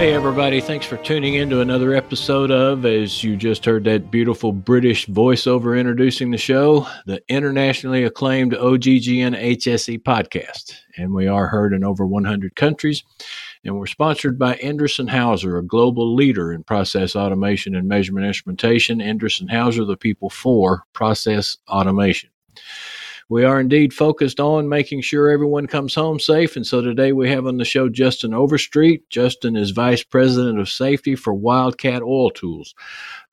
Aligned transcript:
Hey, 0.00 0.14
everybody, 0.14 0.62
thanks 0.62 0.86
for 0.86 0.96
tuning 0.96 1.34
in 1.34 1.50
to 1.50 1.60
another 1.60 1.92
episode 1.94 2.50
of, 2.50 2.86
as 2.86 3.22
you 3.22 3.36
just 3.36 3.66
heard 3.66 3.84
that 3.84 4.10
beautiful 4.10 4.50
British 4.50 5.06
voiceover 5.06 5.78
introducing 5.78 6.30
the 6.30 6.38
show, 6.38 6.86
the 7.04 7.22
internationally 7.28 8.04
acclaimed 8.04 8.54
OGGN 8.54 9.38
HSE 9.38 10.02
podcast. 10.02 10.72
And 10.96 11.12
we 11.12 11.26
are 11.26 11.48
heard 11.48 11.74
in 11.74 11.84
over 11.84 12.06
100 12.06 12.56
countries. 12.56 13.04
And 13.62 13.78
we're 13.78 13.84
sponsored 13.84 14.38
by 14.38 14.54
Endress 14.54 14.98
and 14.98 15.10
Hauser, 15.10 15.58
a 15.58 15.62
global 15.62 16.14
leader 16.14 16.50
in 16.50 16.64
process 16.64 17.14
automation 17.14 17.74
and 17.74 17.86
measurement 17.86 18.26
instrumentation. 18.26 19.00
Endress 19.00 19.38
and 19.38 19.50
Hauser, 19.50 19.84
the 19.84 19.98
people 19.98 20.30
for 20.30 20.84
process 20.94 21.58
automation. 21.68 22.30
We 23.30 23.44
are 23.44 23.60
indeed 23.60 23.94
focused 23.94 24.40
on 24.40 24.68
making 24.68 25.02
sure 25.02 25.30
everyone 25.30 25.68
comes 25.68 25.94
home 25.94 26.18
safe. 26.18 26.56
And 26.56 26.66
so 26.66 26.82
today 26.82 27.12
we 27.12 27.30
have 27.30 27.46
on 27.46 27.58
the 27.58 27.64
show 27.64 27.88
Justin 27.88 28.34
Overstreet. 28.34 29.08
Justin 29.08 29.54
is 29.54 29.70
Vice 29.70 30.02
President 30.02 30.58
of 30.58 30.68
Safety 30.68 31.14
for 31.14 31.32
Wildcat 31.32 32.02
Oil 32.02 32.30
Tools. 32.30 32.74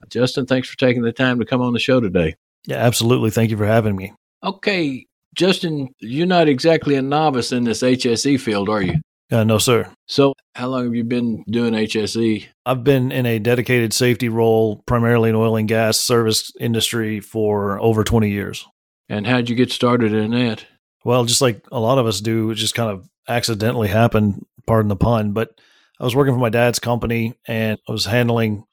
Justin, 0.09 0.45
thanks 0.45 0.70
for 0.70 0.77
taking 0.77 1.01
the 1.01 1.11
time 1.11 1.39
to 1.39 1.45
come 1.45 1.61
on 1.61 1.73
the 1.73 1.79
show 1.79 1.99
today. 1.99 2.35
Yeah, 2.67 2.77
absolutely. 2.77 3.31
Thank 3.31 3.49
you 3.49 3.57
for 3.57 3.65
having 3.65 3.95
me. 3.95 4.13
Okay, 4.43 5.07
Justin, 5.33 5.89
you're 5.99 6.27
not 6.27 6.48
exactly 6.48 6.93
a 6.93 7.01
novice 7.01 7.51
in 7.51 7.63
this 7.63 7.82
HSE 7.82 8.39
field, 8.39 8.70
are 8.70 8.84
you? 8.84 9.01
Uh, 9.32 9.43
no, 9.43 9.57
sir. 9.57 9.91
So, 10.05 10.34
how 10.54 10.67
long 10.67 10.85
have 10.85 10.95
you 10.95 11.05
been 11.05 11.43
doing 11.49 11.73
HSE? 11.73 12.45
I've 12.67 12.84
been 12.84 13.11
in 13.11 13.26
a 13.26 13.39
dedicated 13.39 13.93
safety 13.93 14.29
role, 14.29 14.84
primarily 14.85 15.32
in 15.32 15.35
oil 15.35 15.55
and 15.55 15.67
gas 15.67 15.98
service 15.98 16.51
industry, 16.59 17.20
for 17.20 17.82
over 17.82 18.04
20 18.04 18.29
years. 18.29 18.67
And 19.10 19.26
how'd 19.26 19.50
you 19.50 19.55
get 19.55 19.72
started 19.72 20.13
in 20.13 20.32
that? 20.32 20.66
Well, 21.04 21.26
just 21.26 21.41
like 21.41 21.66
a 21.72 21.80
lot 21.80 21.98
of 21.98 22.05
us 22.05 22.20
do, 22.20 22.52
it 22.52 22.55
just 22.55 22.76
kind 22.76 22.91
of 22.91 23.08
accidentally 23.27 23.88
happened, 23.88 24.46
pardon 24.66 24.90
the 24.90 24.96
pun. 24.96 25.32
But 25.32 25.52
I 26.00 26.04
was 26.04 26.16
working 26.16 26.34
for 26.34 26.40
my 26.40 26.50
dad's 26.50 26.80
company 26.80 27.34
and 27.48 27.80
I 27.88 27.91
was 27.91 28.05
handling, 28.05 28.66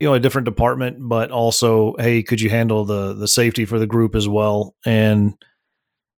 you 0.00 0.08
know, 0.08 0.14
a 0.14 0.20
different 0.20 0.46
department, 0.46 0.96
but 1.00 1.30
also, 1.30 1.94
hey, 1.98 2.22
could 2.22 2.40
you 2.40 2.50
handle 2.50 2.84
the 2.84 3.14
the 3.14 3.28
safety 3.28 3.64
for 3.64 3.78
the 3.78 3.86
group 3.86 4.14
as 4.14 4.28
well? 4.28 4.74
And 4.86 5.34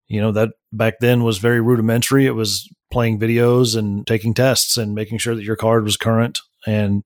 you 0.08 0.20
know, 0.20 0.32
that 0.32 0.50
back 0.72 0.94
then 1.00 1.22
was 1.22 1.38
very 1.38 1.60
rudimentary. 1.60 2.26
It 2.26 2.34
was 2.34 2.68
playing 2.90 3.20
videos 3.20 3.76
and 3.76 4.06
taking 4.06 4.34
tests 4.34 4.76
and 4.76 4.94
making 4.94 5.18
sure 5.18 5.34
that 5.34 5.44
your 5.44 5.56
card 5.56 5.84
was 5.84 5.96
current. 5.96 6.40
And 6.66 7.04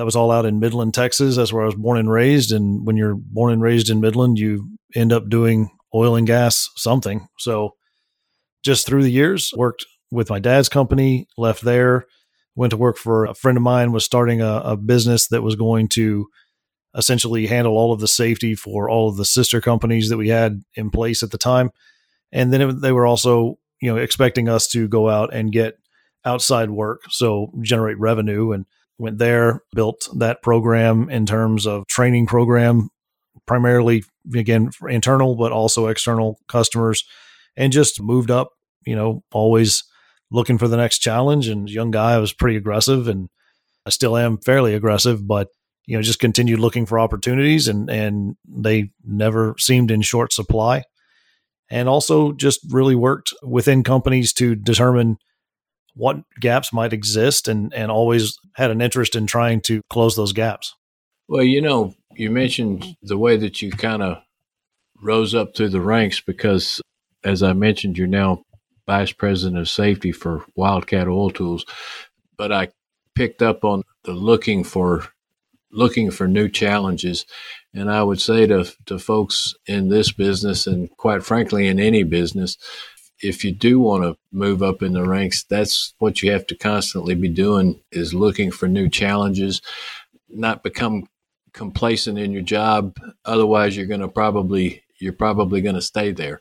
that 0.00 0.06
was 0.06 0.16
all 0.16 0.30
out 0.30 0.46
in 0.46 0.60
Midland, 0.60 0.94
Texas. 0.94 1.36
That's 1.36 1.52
where 1.52 1.62
I 1.62 1.66
was 1.66 1.74
born 1.74 1.98
and 1.98 2.10
raised. 2.10 2.52
And 2.52 2.86
when 2.86 2.96
you're 2.96 3.14
born 3.14 3.52
and 3.52 3.60
raised 3.60 3.90
in 3.90 4.00
Midland, 4.00 4.38
you 4.38 4.66
end 4.94 5.12
up 5.12 5.28
doing 5.28 5.68
oil 5.94 6.16
and 6.16 6.26
gas 6.26 6.70
something. 6.74 7.28
So 7.38 7.74
just 8.64 8.86
through 8.86 9.02
the 9.02 9.12
years, 9.12 9.52
worked 9.54 9.84
with 10.10 10.30
my 10.30 10.38
dad's 10.38 10.70
company, 10.70 11.26
left 11.36 11.60
there, 11.60 12.06
went 12.54 12.70
to 12.70 12.78
work 12.78 12.96
for 12.96 13.26
a 13.26 13.34
friend 13.34 13.58
of 13.58 13.62
mine, 13.62 13.92
was 13.92 14.06
starting 14.06 14.40
a, 14.40 14.62
a 14.64 14.74
business 14.74 15.28
that 15.28 15.42
was 15.42 15.54
going 15.54 15.88
to 15.88 16.28
essentially 16.96 17.46
handle 17.46 17.76
all 17.76 17.92
of 17.92 18.00
the 18.00 18.08
safety 18.08 18.54
for 18.54 18.88
all 18.88 19.10
of 19.10 19.18
the 19.18 19.26
sister 19.26 19.60
companies 19.60 20.08
that 20.08 20.16
we 20.16 20.30
had 20.30 20.62
in 20.76 20.88
place 20.88 21.22
at 21.22 21.30
the 21.30 21.36
time. 21.36 21.70
And 22.32 22.54
then 22.54 22.62
it, 22.62 22.80
they 22.80 22.92
were 22.92 23.06
also, 23.06 23.58
you 23.82 23.92
know, 23.92 23.98
expecting 23.98 24.48
us 24.48 24.66
to 24.68 24.88
go 24.88 25.10
out 25.10 25.34
and 25.34 25.52
get 25.52 25.74
outside 26.24 26.70
work, 26.70 27.02
so 27.10 27.52
generate 27.62 27.98
revenue 27.98 28.52
and 28.52 28.64
went 29.00 29.18
there, 29.18 29.62
built 29.74 30.08
that 30.16 30.42
program 30.42 31.08
in 31.10 31.26
terms 31.26 31.66
of 31.66 31.86
training 31.86 32.26
program 32.26 32.90
primarily 33.46 34.04
again 34.34 34.70
internal 34.88 35.34
but 35.34 35.50
also 35.50 35.86
external 35.86 36.38
customers 36.46 37.04
and 37.56 37.72
just 37.72 38.00
moved 38.00 38.30
up 38.30 38.50
you 38.86 38.94
know 38.94 39.24
always 39.32 39.82
looking 40.30 40.58
for 40.58 40.68
the 40.68 40.76
next 40.76 40.98
challenge. 40.98 41.48
And 41.48 41.68
young 41.68 41.90
guy 41.90 42.12
i 42.12 42.18
was 42.18 42.32
pretty 42.32 42.56
aggressive 42.56 43.08
and 43.08 43.28
i 43.86 43.90
still 43.90 44.16
am 44.16 44.38
fairly 44.38 44.74
aggressive 44.74 45.26
but 45.26 45.48
you 45.86 45.96
know 45.96 46.02
just 46.02 46.20
continued 46.20 46.60
looking 46.60 46.86
for 46.86 47.00
opportunities 47.00 47.66
and 47.66 47.90
and 47.90 48.36
they 48.46 48.90
never 49.04 49.56
seemed 49.58 49.90
in 49.90 50.02
short 50.02 50.32
supply. 50.32 50.84
And 51.72 51.88
also 51.88 52.32
just 52.32 52.60
really 52.70 52.96
worked 52.96 53.32
within 53.44 53.84
companies 53.84 54.32
to 54.34 54.56
determine 54.56 55.18
what 56.00 56.16
gaps 56.40 56.72
might 56.72 56.92
exist 56.92 57.48
and 57.48 57.72
and 57.74 57.90
always 57.90 58.38
had 58.54 58.70
an 58.70 58.80
interest 58.80 59.14
in 59.14 59.26
trying 59.26 59.60
to 59.60 59.82
close 59.90 60.16
those 60.16 60.32
gaps 60.32 60.74
well, 61.30 61.44
you 61.44 61.62
know, 61.62 61.94
you 62.16 62.28
mentioned 62.28 62.96
the 63.02 63.16
way 63.16 63.36
that 63.36 63.62
you 63.62 63.70
kind 63.70 64.02
of 64.02 64.20
rose 65.00 65.32
up 65.32 65.54
through 65.54 65.68
the 65.68 65.80
ranks 65.80 66.20
because, 66.20 66.82
as 67.22 67.40
I 67.40 67.52
mentioned, 67.52 67.96
you're 67.96 68.08
now 68.08 68.42
vice 68.84 69.12
president 69.12 69.60
of 69.60 69.68
safety 69.68 70.10
for 70.10 70.44
Wildcat 70.56 71.06
Oil 71.06 71.30
Tools. 71.30 71.64
But 72.36 72.50
I 72.50 72.70
picked 73.14 73.42
up 73.42 73.64
on 73.64 73.84
the 74.02 74.10
looking 74.10 74.64
for 74.64 75.06
looking 75.70 76.10
for 76.10 76.26
new 76.26 76.48
challenges, 76.48 77.26
and 77.72 77.88
I 77.88 78.02
would 78.02 78.20
say 78.20 78.48
to 78.48 78.64
to 78.86 78.98
folks 78.98 79.54
in 79.66 79.88
this 79.88 80.10
business, 80.10 80.66
and 80.66 80.90
quite 80.96 81.22
frankly, 81.22 81.68
in 81.68 81.78
any 81.78 82.02
business, 82.02 82.58
if 83.22 83.44
you 83.44 83.52
do 83.52 83.80
want 83.80 84.04
to 84.04 84.16
move 84.32 84.62
up 84.62 84.82
in 84.82 84.92
the 84.92 85.06
ranks, 85.06 85.44
that's 85.44 85.94
what 85.98 86.22
you 86.22 86.32
have 86.32 86.46
to 86.48 86.54
constantly 86.54 87.14
be 87.14 87.28
doing 87.28 87.80
is 87.92 88.14
looking 88.14 88.50
for 88.50 88.68
new 88.68 88.88
challenges, 88.88 89.60
not 90.28 90.62
become 90.62 91.06
complacent 91.52 92.18
in 92.18 92.32
your 92.32 92.42
job. 92.42 92.96
Otherwise, 93.24 93.76
you're 93.76 93.86
going 93.86 94.00
to 94.00 94.08
probably 94.08 94.82
you're 94.98 95.12
probably 95.12 95.60
going 95.60 95.74
to 95.74 95.82
stay 95.82 96.12
there. 96.12 96.40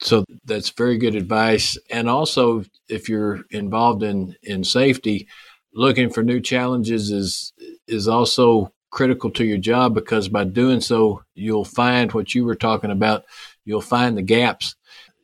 So 0.00 0.24
that's 0.44 0.70
very 0.70 0.96
good 0.96 1.16
advice. 1.16 1.76
And 1.90 2.08
also, 2.08 2.64
if 2.88 3.08
you're 3.08 3.44
involved 3.50 4.02
in 4.02 4.36
in 4.42 4.64
safety, 4.64 5.28
looking 5.72 6.10
for 6.10 6.22
new 6.22 6.40
challenges 6.40 7.10
is 7.10 7.52
is 7.86 8.08
also 8.08 8.72
critical 8.90 9.30
to 9.30 9.44
your 9.44 9.58
job 9.58 9.94
because 9.94 10.28
by 10.28 10.44
doing 10.44 10.80
so, 10.80 11.22
you'll 11.34 11.64
find 11.64 12.12
what 12.12 12.34
you 12.34 12.44
were 12.44 12.54
talking 12.54 12.90
about. 12.90 13.24
You'll 13.64 13.80
find 13.80 14.16
the 14.16 14.22
gaps. 14.22 14.76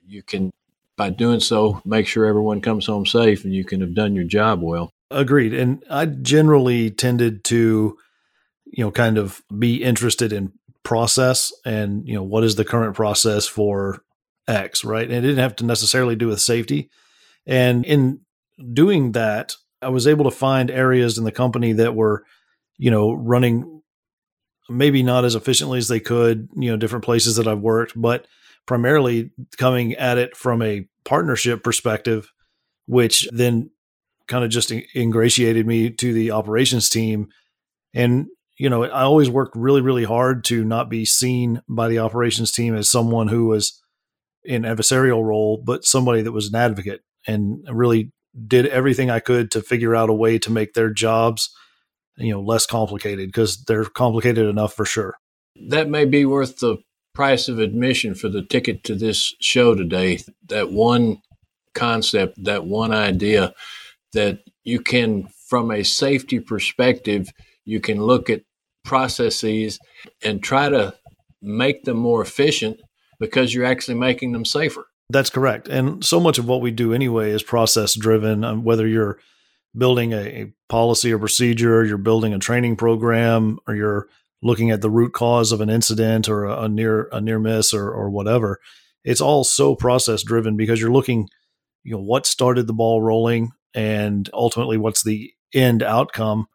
You 0.07 0.23
can, 0.23 0.53
by 0.97 1.11
doing 1.11 1.41
so, 1.41 1.81
make 1.85 2.07
sure 2.07 2.25
everyone 2.25 2.61
comes 2.61 2.87
home 2.87 3.07
safe, 3.07 3.45
and 3.45 3.55
you 3.55 3.65
can 3.65 3.81
have 3.81 3.95
done 3.95 4.15
your 4.15 4.25
job 4.25 4.63
well. 4.63 4.91
Agreed. 5.11 5.55
And 5.55 5.85
I 5.91 6.07
generally 6.07 6.91
tended 6.91 7.45
to 7.45 7.97
you 8.75 8.85
know, 8.85 8.91
kind 8.91 9.19
of 9.19 9.43
be 9.57 9.83
interested 9.83 10.33
in 10.33 10.53
process 10.83 11.53
and, 11.65 12.07
you 12.07 12.15
know, 12.15 12.25
what 12.25 12.43
is 12.43 12.57
the 12.57 12.65
current 12.65 12.97
process 12.97 13.47
for 13.47 14.03
X, 14.49 14.85
right? 14.85 15.05
And 15.05 15.13
it 15.13 15.21
didn't 15.21 15.39
have 15.39 15.57
to 15.57 15.65
necessarily 15.65 16.17
do 16.17 16.27
with 16.27 16.41
safety. 16.41 16.91
And 17.47 17.85
in 17.85 18.21
doing 18.73 19.13
that, 19.13 19.55
I 19.81 19.91
was 19.91 20.09
able 20.09 20.25
to 20.25 20.31
find 20.31 20.71
areas 20.71 21.19
in 21.19 21.25
the 21.25 21.33
company 21.33 21.73
that 21.75 21.95
were, 21.95 22.25
you 22.77 22.91
know, 22.91 23.13
running 23.13 23.83
maybe 24.69 25.03
not 25.03 25.25
as 25.25 25.35
efficiently 25.35 25.79
as 25.79 25.89
they 25.89 26.01
could, 26.01 26.49
you 26.57 26.71
know, 26.71 26.77
different 26.77 27.05
places 27.05 27.37
that 27.37 27.47
I've 27.47 27.61
worked, 27.61 27.93
but 27.95 28.27
primarily 28.67 29.31
coming 29.57 29.95
at 29.95 30.19
it 30.19 30.37
from 30.37 30.63
a 30.63 30.87
partnership 31.05 31.63
perspective, 31.63 32.31
which 32.87 33.29
then 33.33 33.71
kind 34.27 34.45
of 34.45 34.51
just 34.51 34.73
ingratiated 34.97 35.67
me 35.67 35.91
to 35.91 36.13
the 36.13 36.31
operations 36.31 36.89
team. 36.89 37.29
And 37.93 38.27
you 38.59 38.71
know, 38.71 38.85
I 38.85 39.03
always 39.03 39.29
worked 39.29 39.57
really, 39.57 39.81
really 39.81 40.05
hard 40.05 40.45
to 40.45 40.65
not 40.65 40.89
be 40.89 41.05
seen 41.05 41.61
by 41.69 41.89
the 41.89 41.99
operations 41.99 42.53
team 42.53 42.77
as 42.77 42.89
someone 42.89 43.29
who 43.29 43.47
was 43.47 43.81
in 44.45 44.63
adversarial 44.63 45.25
role, 45.25 45.61
but 45.65 45.85
somebody 45.85 46.23
that 46.23 46.33
was 46.33 46.49
an 46.49 46.55
advocate 46.55 47.01
and 47.27 47.67
really 47.69 48.13
did 48.47 48.67
everything 48.67 49.11
I 49.11 49.21
could 49.21 49.51
to 49.53 49.63
figure 49.63 49.95
out 49.95 50.11
a 50.11 50.15
way 50.15 50.39
to 50.39 50.53
make 50.53 50.75
their 50.75 50.91
jobs, 50.91 51.51
you 52.17 52.33
know, 52.33 52.41
less 52.41 52.67
complicated 52.67 53.29
because 53.29 53.63
they're 53.65 53.85
complicated 53.85 54.47
enough 54.47 54.75
for 54.75 54.85
sure. 54.85 55.17
That 55.69 55.89
may 55.89 56.05
be 56.05 56.25
worth 56.25 56.59
the 56.59 56.79
price 57.15 57.49
of 57.49 57.59
admission 57.59 58.15
for 58.15 58.29
the 58.29 58.43
ticket 58.43 58.85
to 58.85 58.95
this 58.95 59.35
show 59.41 59.75
today. 59.75 60.21
That 60.49 60.71
one 60.71 61.23
concept, 61.75 62.43
that 62.45 62.67
one 62.67 62.93
idea 62.93 63.55
that 64.13 64.41
you 64.65 64.81
can, 64.81 65.29
from 65.49 65.71
a 65.71 65.83
safety 65.85 66.41
perspective, 66.41 67.31
you 67.65 67.81
can 67.81 68.03
look 68.03 68.31
at 68.31 68.43
processes 68.85 69.79
and 70.23 70.43
try 70.43 70.69
to 70.69 70.95
make 71.41 71.85
them 71.85 71.97
more 71.97 72.23
efficient 72.23 72.81
because 73.19 73.55
you're 73.55 73.65
actually 73.65 73.95
making 73.95 74.33
them 74.33 74.45
safer. 74.45 74.87
That's 75.11 75.31
correct. 75.31 75.69
And 75.69 76.05
so 76.05 76.19
much 76.19 76.39
of 76.39 76.49
what 76.49 76.61
we 76.61 76.71
do 76.71 76.93
anyway 76.93 77.31
is 77.31 77.43
process 77.43 77.95
driven, 77.95 78.43
um, 78.43 78.65
whether 78.65 78.87
you're 78.87 79.19
building 79.77 80.13
a, 80.13 80.17
a, 80.17 80.53
policy 80.69 81.13
or 81.13 81.19
procedure, 81.19 81.85
you're 81.85 81.99
building 81.99 82.33
a 82.35 82.39
training 82.39 82.75
program, 82.75 83.59
or 83.69 83.75
you're 83.75 84.09
looking 84.45 84.71
at 84.71 84.83
the 84.83 84.91
root 84.91 85.13
cause 85.13 85.51
of 85.51 85.61
an 85.61 85.71
incident 85.71 86.29
or 86.29 86.45
a, 86.45 86.63
a 86.65 86.69
near 86.69 87.09
a 87.11 87.21
near 87.21 87.41
miss 87.41 87.75
or, 87.75 87.91
or 87.91 88.11
whatever. 88.11 88.61
it's 89.03 89.21
all 89.21 89.43
so 89.43 89.75
process 89.75 90.23
driven 90.23 90.57
because 90.57 90.81
you're 90.81 90.93
looking, 90.93 91.29
you 91.83 91.95
know, 91.95 92.03
what 92.03 92.27
started 92.27 92.67
the 92.67 92.73
ball 92.73 93.03
rolling 93.03 93.51
and 93.75 94.31
ultimately 94.33 94.77
what's 94.77 95.03
the 95.03 95.33
end 95.53 95.83
outcome 95.83 96.47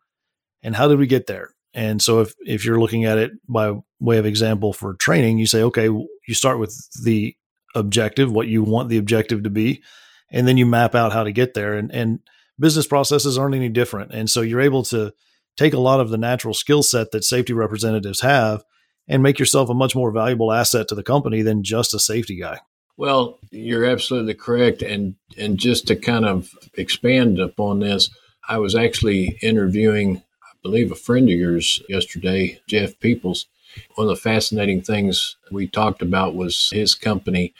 and 0.63 0.75
how 0.75 0.88
did 0.88 1.00
we 1.00 1.07
get 1.07 1.27
there? 1.27 1.50
And 1.74 2.01
so 2.01 2.21
if 2.21 2.33
if 2.45 2.63
you're 2.63 2.80
looking 2.80 3.06
at 3.06 3.18
it 3.18 3.31
by 3.47 3.74
way 4.00 4.18
of 4.18 4.25
example 4.25 4.71
for 4.71 4.94
training, 4.94 5.39
you 5.39 5.45
say, 5.45 5.63
okay, 5.63 5.85
you 5.85 6.33
start 6.33 6.59
with 6.59 6.75
the 7.03 7.35
objective, 7.75 8.31
what 8.31 8.47
you 8.47 8.63
want 8.63 8.89
the 8.89 8.97
objective 8.97 9.44
to 9.44 9.50
be, 9.50 9.83
and 10.31 10.47
then 10.47 10.57
you 10.57 10.65
map 10.65 10.95
out 10.95 11.13
how 11.13 11.24
to 11.24 11.31
get 11.31 11.53
there. 11.53 11.74
And 11.74 11.92
and 11.92 12.19
business 12.59 12.88
processes 12.88 13.38
aren't 13.38 13.56
any 13.56 13.69
different. 13.69 14.13
And 14.13 14.30
so 14.30 14.42
you're 14.42 14.62
able 14.62 14.83
to 14.83 15.13
take 15.59 15.73
a 15.73 15.79
lot 15.79 16.00
of 16.00 16.09
the 16.09 16.17
natural 16.17 16.53
skill 16.53 16.81
set 16.81 17.11
that 17.11 17.25
safety 17.25 17.51
representatives 17.51 18.21
have 18.21 18.63
and 19.09 19.21
make 19.21 19.39
yourself 19.39 19.69
a 19.69 19.73
much 19.73 19.94
more 19.94 20.09
valuable 20.09 20.53
asset 20.53 20.88
to 20.88 20.95
the 20.95 21.03
company 21.03 21.41
than 21.41 21.63
just 21.63 21.94
a 21.94 22.00
safety 22.00 22.39
guy. 22.39 22.59
Well, 22.95 23.38
you're 23.51 23.85
absolutely 23.85 24.35
correct. 24.35 24.81
And 24.81 25.15
and 25.38 25.57
just 25.57 25.88
to 25.88 25.95
kind 25.97 26.25
of 26.25 26.50
expand 26.75 27.39
upon 27.39 27.79
this, 27.79 28.09
I 28.47 28.57
was 28.57 28.73
actually 28.73 29.38
interviewing, 29.41 30.23
I 30.44 30.51
believe, 30.63 30.91
a 30.91 30.95
friend 30.95 31.27
of 31.29 31.35
yours 31.35 31.81
yesterday, 31.89 32.61
Jeff 32.67 32.97
Peoples. 33.00 33.47
One 33.95 34.07
of 34.07 34.15
the 34.15 34.21
fascinating 34.21 34.81
things 34.81 35.35
we 35.51 35.67
talked 35.67 36.01
about 36.01 36.35
was 36.35 36.69
his 36.71 36.95
company 36.95 37.53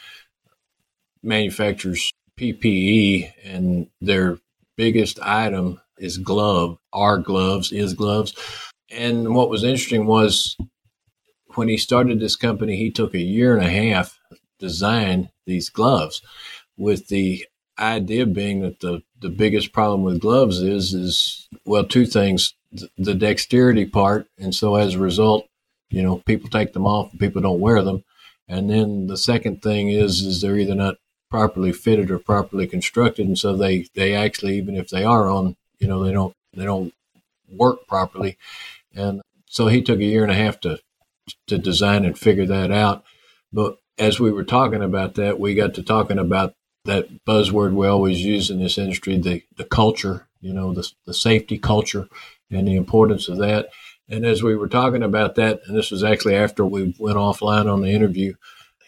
manufactures 1.22 2.12
PPE, 2.40 3.31
and 3.44 3.88
their 4.00 4.40
biggest 4.78 5.19
item 5.22 5.81
is 6.00 6.18
glove, 6.18 6.78
our 6.94 7.18
gloves, 7.18 7.72
is 7.72 7.94
gloves. 7.94 8.34
And 8.92 9.36
what 9.36 9.50
was 9.50 9.63
interesting 9.63 10.06
was 10.06 10.57
when 11.56 11.68
he 11.68 11.78
started 11.78 12.19
this 12.19 12.36
company, 12.36 12.75
he 12.78 12.92
took 12.92 13.13
a 13.13 13.19
year 13.19 13.56
and 13.56 13.66
a 13.66 13.69
half 13.69 14.19
design 14.60 15.30
these 15.46 15.69
gloves 15.69 16.22
with 16.78 17.07
the 17.07 17.46
idea 17.80 18.25
being 18.25 18.62
that 18.62 18.80
the, 18.81 19.01
the 19.19 19.30
biggest 19.30 19.72
problem 19.72 20.04
with 20.04 20.19
gloves 20.19 20.60
is 20.62 20.94
is 20.94 21.48
well 21.66 21.86
two 21.86 22.06
things 22.06 22.54
the 22.98 23.16
dexterity 23.16 23.86
part. 23.86 24.28
And 24.38 24.54
so 24.54 24.75
as 24.75 24.96
a 24.96 25.00
result 25.00 25.48
you 25.90 26.04
know 26.04 26.18
people 26.25 26.50
take 26.50 26.74
them 26.74 26.86
off 26.86 27.12
and 27.12 27.19
people 27.19 27.42
don't 27.42 27.60
wear 27.60 27.81
them. 27.81 28.04
And 28.48 28.69
then 28.69 29.07
the 29.07 29.18
second 29.18 29.62
thing 29.62 29.90
is 29.90 30.22
is 30.22 30.42
they're 30.42 30.57
either 30.57 30.75
not 30.75 30.96
properly 31.30 31.72
fitted 31.72 32.12
or 32.12 32.19
properly 32.19 32.68
constructed. 32.68 33.28
And 33.28 33.38
so 33.38 33.56
they 33.56 33.88
they 33.96 34.13
actually 34.13 34.57
even 34.57 34.75
if 34.75 34.90
they 34.90 35.04
are 35.04 35.30
on 35.30 35.56
you 35.80 35.88
know 35.88 36.04
they 36.04 36.12
don't 36.12 36.36
they 36.54 36.66
don't 36.66 36.94
work 37.52 37.88
properly. 37.88 38.38
And 38.96 39.22
so 39.46 39.68
he 39.68 39.81
took 39.81 40.00
a 40.00 40.06
year 40.06 40.24
and 40.24 40.31
a 40.31 40.36
half 40.36 40.60
to 40.62 40.80
to 41.48 41.58
design 41.58 42.06
and 42.06 42.18
figure 42.18 42.46
that 42.46 42.72
out. 42.72 43.04
But 43.52 43.78
as 43.98 44.20
we 44.20 44.31
were 44.31 44.44
talking 44.44 44.84
about 44.84 45.16
that 45.16 45.40
we 45.40 45.56
got 45.56 45.74
to 45.76 45.84
talking 45.84 46.20
about 46.20 46.54
that 46.86 47.26
buzzword 47.26 47.74
we 47.74 47.88
always 47.88 48.24
use 48.24 48.50
in 48.50 48.60
this 48.60 48.78
industry 48.78 49.18
the 49.18 49.44
the 49.58 49.66
culture 49.66 50.28
you 50.42 50.54
know 50.54 50.74
the, 50.74 50.90
the 51.06 51.14
safety 51.14 51.58
culture 51.58 52.08
and 52.50 52.68
the 52.68 52.75
importance 52.75 53.28
of 53.28 53.38
that. 53.40 53.70
And 54.12 54.25
as 54.25 54.42
we 54.42 54.56
were 54.56 54.68
talking 54.68 55.04
about 55.04 55.36
that 55.36 55.62
and 55.66 55.78
this 55.78 55.92
was 55.92 56.04
actually 56.04 56.36
after 56.36 56.66
we 56.66 56.96
went 56.98 57.18
offline 57.18 57.72
on 57.72 57.82
the 57.82 57.92
interview 57.92 58.34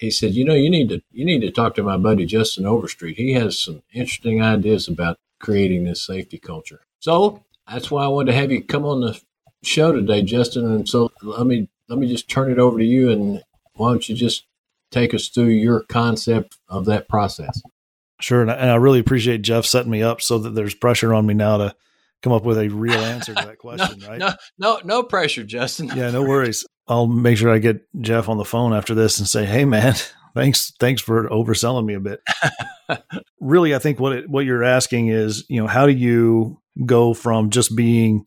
he 0.02 0.10
said, 0.10 0.34
"You 0.34 0.44
know, 0.44 0.56
you 0.56 0.70
need 0.70 0.90
to 0.90 1.02
you 1.12 1.24
need 1.24 1.42
to 1.42 1.52
talk 1.52 1.76
to 1.76 1.84
my 1.84 1.96
buddy 1.96 2.26
Justin 2.26 2.66
Overstreet. 2.66 3.18
He 3.18 3.34
has 3.34 3.60
some 3.60 3.84
interesting 3.94 4.42
ideas 4.42 4.88
about 4.88 5.20
creating 5.42 5.84
this 5.84 6.06
safety 6.06 6.38
culture." 6.38 6.82
So 7.00 7.44
that's 7.68 7.90
why 7.92 8.06
I 8.06 8.08
wanted 8.08 8.32
to 8.32 8.38
have 8.38 8.52
you 8.52 8.64
come 8.64 8.86
on 8.86 9.02
the 9.02 9.20
show 9.64 9.92
today, 9.92 10.22
Justin. 10.22 10.66
And 10.66 10.88
so 10.88 11.12
let 11.22 11.46
me 11.46 11.68
let 11.90 12.00
me 12.00 12.08
just 12.08 12.30
turn 12.30 12.52
it 12.52 12.60
over 12.60 12.80
to 12.80 12.86
you, 12.86 13.10
and 13.12 13.44
why 13.74 13.90
don't 13.92 14.08
you 14.08 14.16
just 14.16 14.46
take 14.92 15.14
us 15.14 15.28
through 15.28 15.46
your 15.48 15.82
concept 15.84 16.58
of 16.70 16.86
that 16.86 17.08
process? 17.10 17.62
Sure, 18.20 18.42
and 18.42 18.52
I, 18.52 18.56
and 18.56 18.70
I 18.70 18.76
really 18.76 19.00
appreciate 19.00 19.42
Jeff 19.42 19.66
setting 19.66 19.92
me 19.92 20.04
up 20.04 20.22
so 20.22 20.38
that 20.38 20.52
there's 20.52 20.76
pressure 20.76 21.14
on 21.14 21.26
me 21.26 21.34
now 21.34 21.58
to 21.58 21.76
come 22.22 22.34
up 22.34 22.44
with 22.44 22.60
a 22.60 22.70
real 22.70 23.00
answer 23.00 23.34
to 23.34 23.46
that 23.46 23.58
question, 23.58 24.00
no, 24.00 24.08
right? 24.08 24.20
No, 24.20 24.34
no, 24.60 24.80
no 24.84 25.04
pressure, 25.04 25.44
Justin. 25.44 25.88
yeah, 25.96 26.12
no 26.12 26.22
worries. 26.28 26.66
I'll 26.88 27.08
make 27.08 27.38
sure 27.38 27.50
I 27.50 27.58
get 27.58 27.82
Jeff 28.02 28.30
on 28.30 28.38
the 28.38 28.46
phone 28.46 28.74
after 28.74 28.94
this 28.94 29.18
and 29.20 29.28
say, 29.28 29.46
"Hey, 29.46 29.66
man, 29.66 29.96
thanks, 30.36 30.74
thanks 30.80 31.02
for 31.02 31.30
overselling 31.30 31.86
me 31.86 31.94
a 31.94 32.00
bit." 32.00 32.22
really, 33.40 33.76
I 33.76 33.80
think 33.80 34.00
what 34.00 34.14
it, 34.14 34.30
what 34.30 34.46
you're 34.46 34.64
asking 34.64 35.08
is, 35.08 35.46
you 35.50 35.62
know, 35.62 35.68
how 35.68 35.86
do 35.86 35.94
you 35.94 36.60
go 36.86 37.14
from 37.14 37.50
just 37.50 37.76
being 37.76 38.26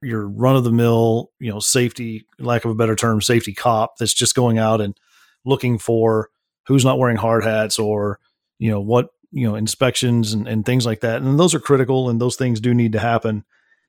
your 0.00 0.28
run 0.28 0.56
of 0.56 0.64
the 0.64 0.72
mill, 0.72 1.30
you 1.38 1.50
know, 1.50 1.60
safety, 1.60 2.26
lack 2.38 2.64
of 2.64 2.70
a 2.70 2.74
better 2.74 2.96
term, 2.96 3.20
safety 3.20 3.54
cop 3.54 3.94
that's 3.98 4.14
just 4.14 4.34
going 4.34 4.58
out 4.58 4.80
and 4.80 4.96
looking 5.44 5.78
for 5.78 6.28
who's 6.66 6.84
not 6.84 6.98
wearing 6.98 7.16
hard 7.16 7.44
hats 7.44 7.78
or, 7.78 8.18
you 8.58 8.70
know, 8.70 8.80
what, 8.80 9.08
you 9.30 9.48
know, 9.48 9.54
inspections 9.54 10.32
and, 10.32 10.48
and 10.48 10.66
things 10.66 10.84
like 10.84 11.00
that. 11.00 11.22
And 11.22 11.38
those 11.38 11.54
are 11.54 11.60
critical 11.60 12.08
and 12.08 12.20
those 12.20 12.36
things 12.36 12.60
do 12.60 12.74
need 12.74 12.92
to 12.92 12.98
happen 12.98 13.44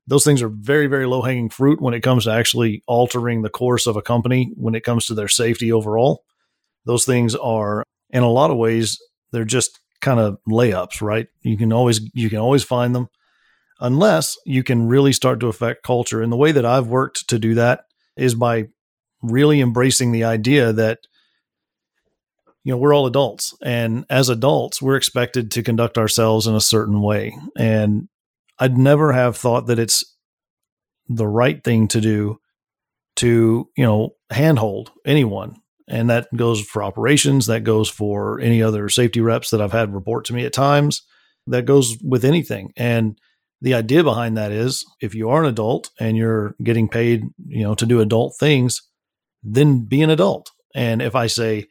those 0.08 0.24
things 0.24 0.42
are 0.42 0.50
very 0.50 0.88
very 0.88 1.06
low 1.06 1.22
hanging 1.22 1.50
fruit 1.50 1.82
when 1.82 1.94
it 1.94 2.02
comes 2.02 2.26
to 2.26 2.32
actually 2.32 2.84
altering 2.88 3.42
the 3.42 3.50
course 3.50 3.88
of 3.88 3.96
a 3.96 4.02
company 4.02 4.52
when 4.56 4.76
it 4.76 4.84
comes 4.84 5.06
to 5.06 5.14
their 5.14 5.28
safety 5.28 5.72
overall 5.72 6.24
those 6.86 7.06
things 7.06 7.36
are 7.36 7.84
in 8.10 8.24
a 8.24 8.30
lot 8.30 8.52
of 8.52 8.58
ways 8.58 9.00
they're 9.32 9.46
just 9.46 9.80
kind 10.02 10.20
of 10.20 10.38
layups 10.48 11.02
right? 11.02 11.28
You 11.42 11.58
can 11.58 11.72
always 11.74 12.02
you 12.14 12.30
can 12.30 12.40
always 12.40 12.64
find 12.64 12.94
them 12.94 13.10
unless 13.80 14.38
you 14.46 14.64
can 14.64 14.88
really 14.88 15.14
start 15.14 15.40
to 15.40 15.48
affect 15.48 15.84
culture. 15.84 16.22
And 16.22 16.32
the 16.32 16.38
way 16.38 16.52
that 16.52 16.66
i've 16.66 16.88
worked 16.88 17.28
to 17.30 17.40
do 17.40 17.56
that 17.56 17.86
is 18.16 18.36
by 18.36 18.68
really 19.22 19.62
embracing 19.62 20.12
the 20.12 20.26
idea 20.26 20.74
that 20.74 21.00
you 22.64 22.72
know 22.72 22.78
we're 22.78 22.94
all 22.94 23.08
adults. 23.08 23.54
And 23.62 24.06
as 24.10 24.30
adults 24.30 24.82
we're 24.82 24.98
expected 24.98 25.52
to 25.52 25.64
conduct 25.64 25.98
ourselves 25.98 26.48
in 26.48 26.56
a 26.56 26.62
certain 26.62 27.02
way. 27.02 27.36
And 27.58 28.10
I'd 28.60 28.78
never 28.78 29.14
have 29.14 29.36
thought 29.36 29.68
that 29.68 29.80
it's 29.80 30.04
the 31.10 31.28
right 31.28 31.64
thing 31.64 31.88
to 31.90 32.02
do 32.02 32.40
to, 33.18 33.70
you 33.76 33.86
know, 33.86 34.16
handhold 34.30 34.92
anyone. 35.06 35.58
And 35.88 36.10
that 36.10 36.28
goes 36.36 36.62
for 36.62 36.84
operations, 36.84 37.48
that 37.48 37.64
goes 37.64 37.90
for 37.90 38.40
any 38.40 38.64
other 38.64 38.90
safety 38.90 39.22
reps 39.22 39.50
that 39.50 39.62
I've 39.62 39.72
had 39.72 39.94
report 39.94 40.26
to 40.26 40.34
me 40.34 40.46
at 40.46 40.54
times, 40.54 41.02
that 41.48 41.66
goes 41.66 41.98
with 42.02 42.24
anything. 42.24 42.72
And 42.78 43.18
the 43.62 43.74
idea 43.74 44.04
behind 44.04 44.38
that 44.38 44.52
is 44.52 44.86
if 45.02 45.16
you 45.16 45.30
are 45.30 45.44
an 45.44 45.50
adult 45.50 45.90
and 46.00 46.18
you're 46.18 46.56
getting 46.64 46.90
paid, 46.90 47.24
you 47.48 47.64
know, 47.64 47.76
to 47.76 47.86
do 47.86 48.02
adult 48.02 48.36
things, 48.40 48.82
then 49.42 49.86
be 49.86 50.02
an 50.02 50.10
adult. 50.10 50.52
And 50.76 51.02
if 51.02 51.16
I 51.16 51.28
say, 51.28 51.68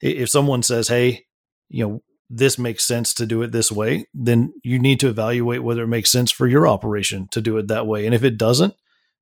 if 0.00 0.28
someone 0.28 0.62
says, 0.62 0.88
hey, 0.88 1.24
you 1.68 1.86
know, 1.86 2.02
this 2.30 2.58
makes 2.58 2.84
sense 2.84 3.14
to 3.14 3.26
do 3.26 3.42
it 3.42 3.52
this 3.52 3.70
way, 3.70 4.06
then 4.14 4.52
you 4.62 4.78
need 4.78 5.00
to 5.00 5.08
evaluate 5.08 5.62
whether 5.62 5.84
it 5.84 5.88
makes 5.88 6.10
sense 6.10 6.30
for 6.30 6.46
your 6.46 6.66
operation 6.66 7.28
to 7.30 7.40
do 7.40 7.56
it 7.58 7.68
that 7.68 7.86
way. 7.86 8.06
And 8.06 8.14
if 8.14 8.24
it 8.24 8.38
doesn't, 8.38 8.74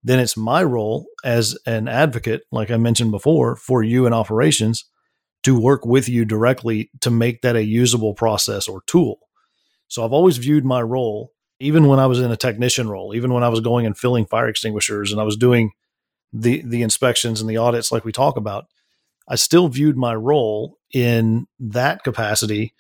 then 0.03 0.19
it's 0.19 0.37
my 0.37 0.63
role 0.63 1.07
as 1.25 1.57
an 1.67 1.89
advocate, 1.89 2.43
like 2.51 2.71
I 2.71 2.77
mentioned 2.77 3.11
before, 3.11 3.57
for 3.57 3.83
you 3.83 4.07
in 4.07 4.13
operations 4.13 4.85
to 5.45 5.59
work 5.59 5.85
with 5.85 6.09
you 6.09 6.25
directly 6.25 6.91
to 7.01 7.11
make 7.11 7.43
that 7.43 7.57
a 7.57 7.65
usable 7.65 8.15
process 8.15 8.69
or 8.69 8.83
tool. 8.87 9.19
So 9.89 10.05
I've 10.05 10.13
always 10.13 10.39
viewed 10.39 10.65
my 10.65 10.81
role, 10.81 11.33
even 11.61 11.87
when 11.87 11.99
I 11.99 12.07
was 12.07 12.21
in 12.21 12.31
a 12.31 12.37
technician 12.37 12.89
role, 12.89 13.15
even 13.15 13.33
when 13.33 13.45
I 13.45 13.49
was 13.49 13.61
going 13.61 13.87
and 13.87 13.97
filling 13.97 14.27
fire 14.27 14.49
extinguishers 14.49 15.13
and 15.13 15.21
I 15.21 15.25
was 15.25 15.37
doing 15.37 15.73
the 16.33 16.63
the 16.65 16.83
inspections 16.83 17.41
and 17.41 17.51
the 17.51 17.59
audits 17.59 17.93
like 17.93 18.05
we 18.05 18.13
talk 18.13 18.37
about, 18.37 18.67
I 19.29 19.35
still 19.35 19.69
viewed 19.69 19.97
my 19.97 20.15
role 20.15 20.79
in 20.93 21.47
that 21.59 22.05
capacity 22.05 22.75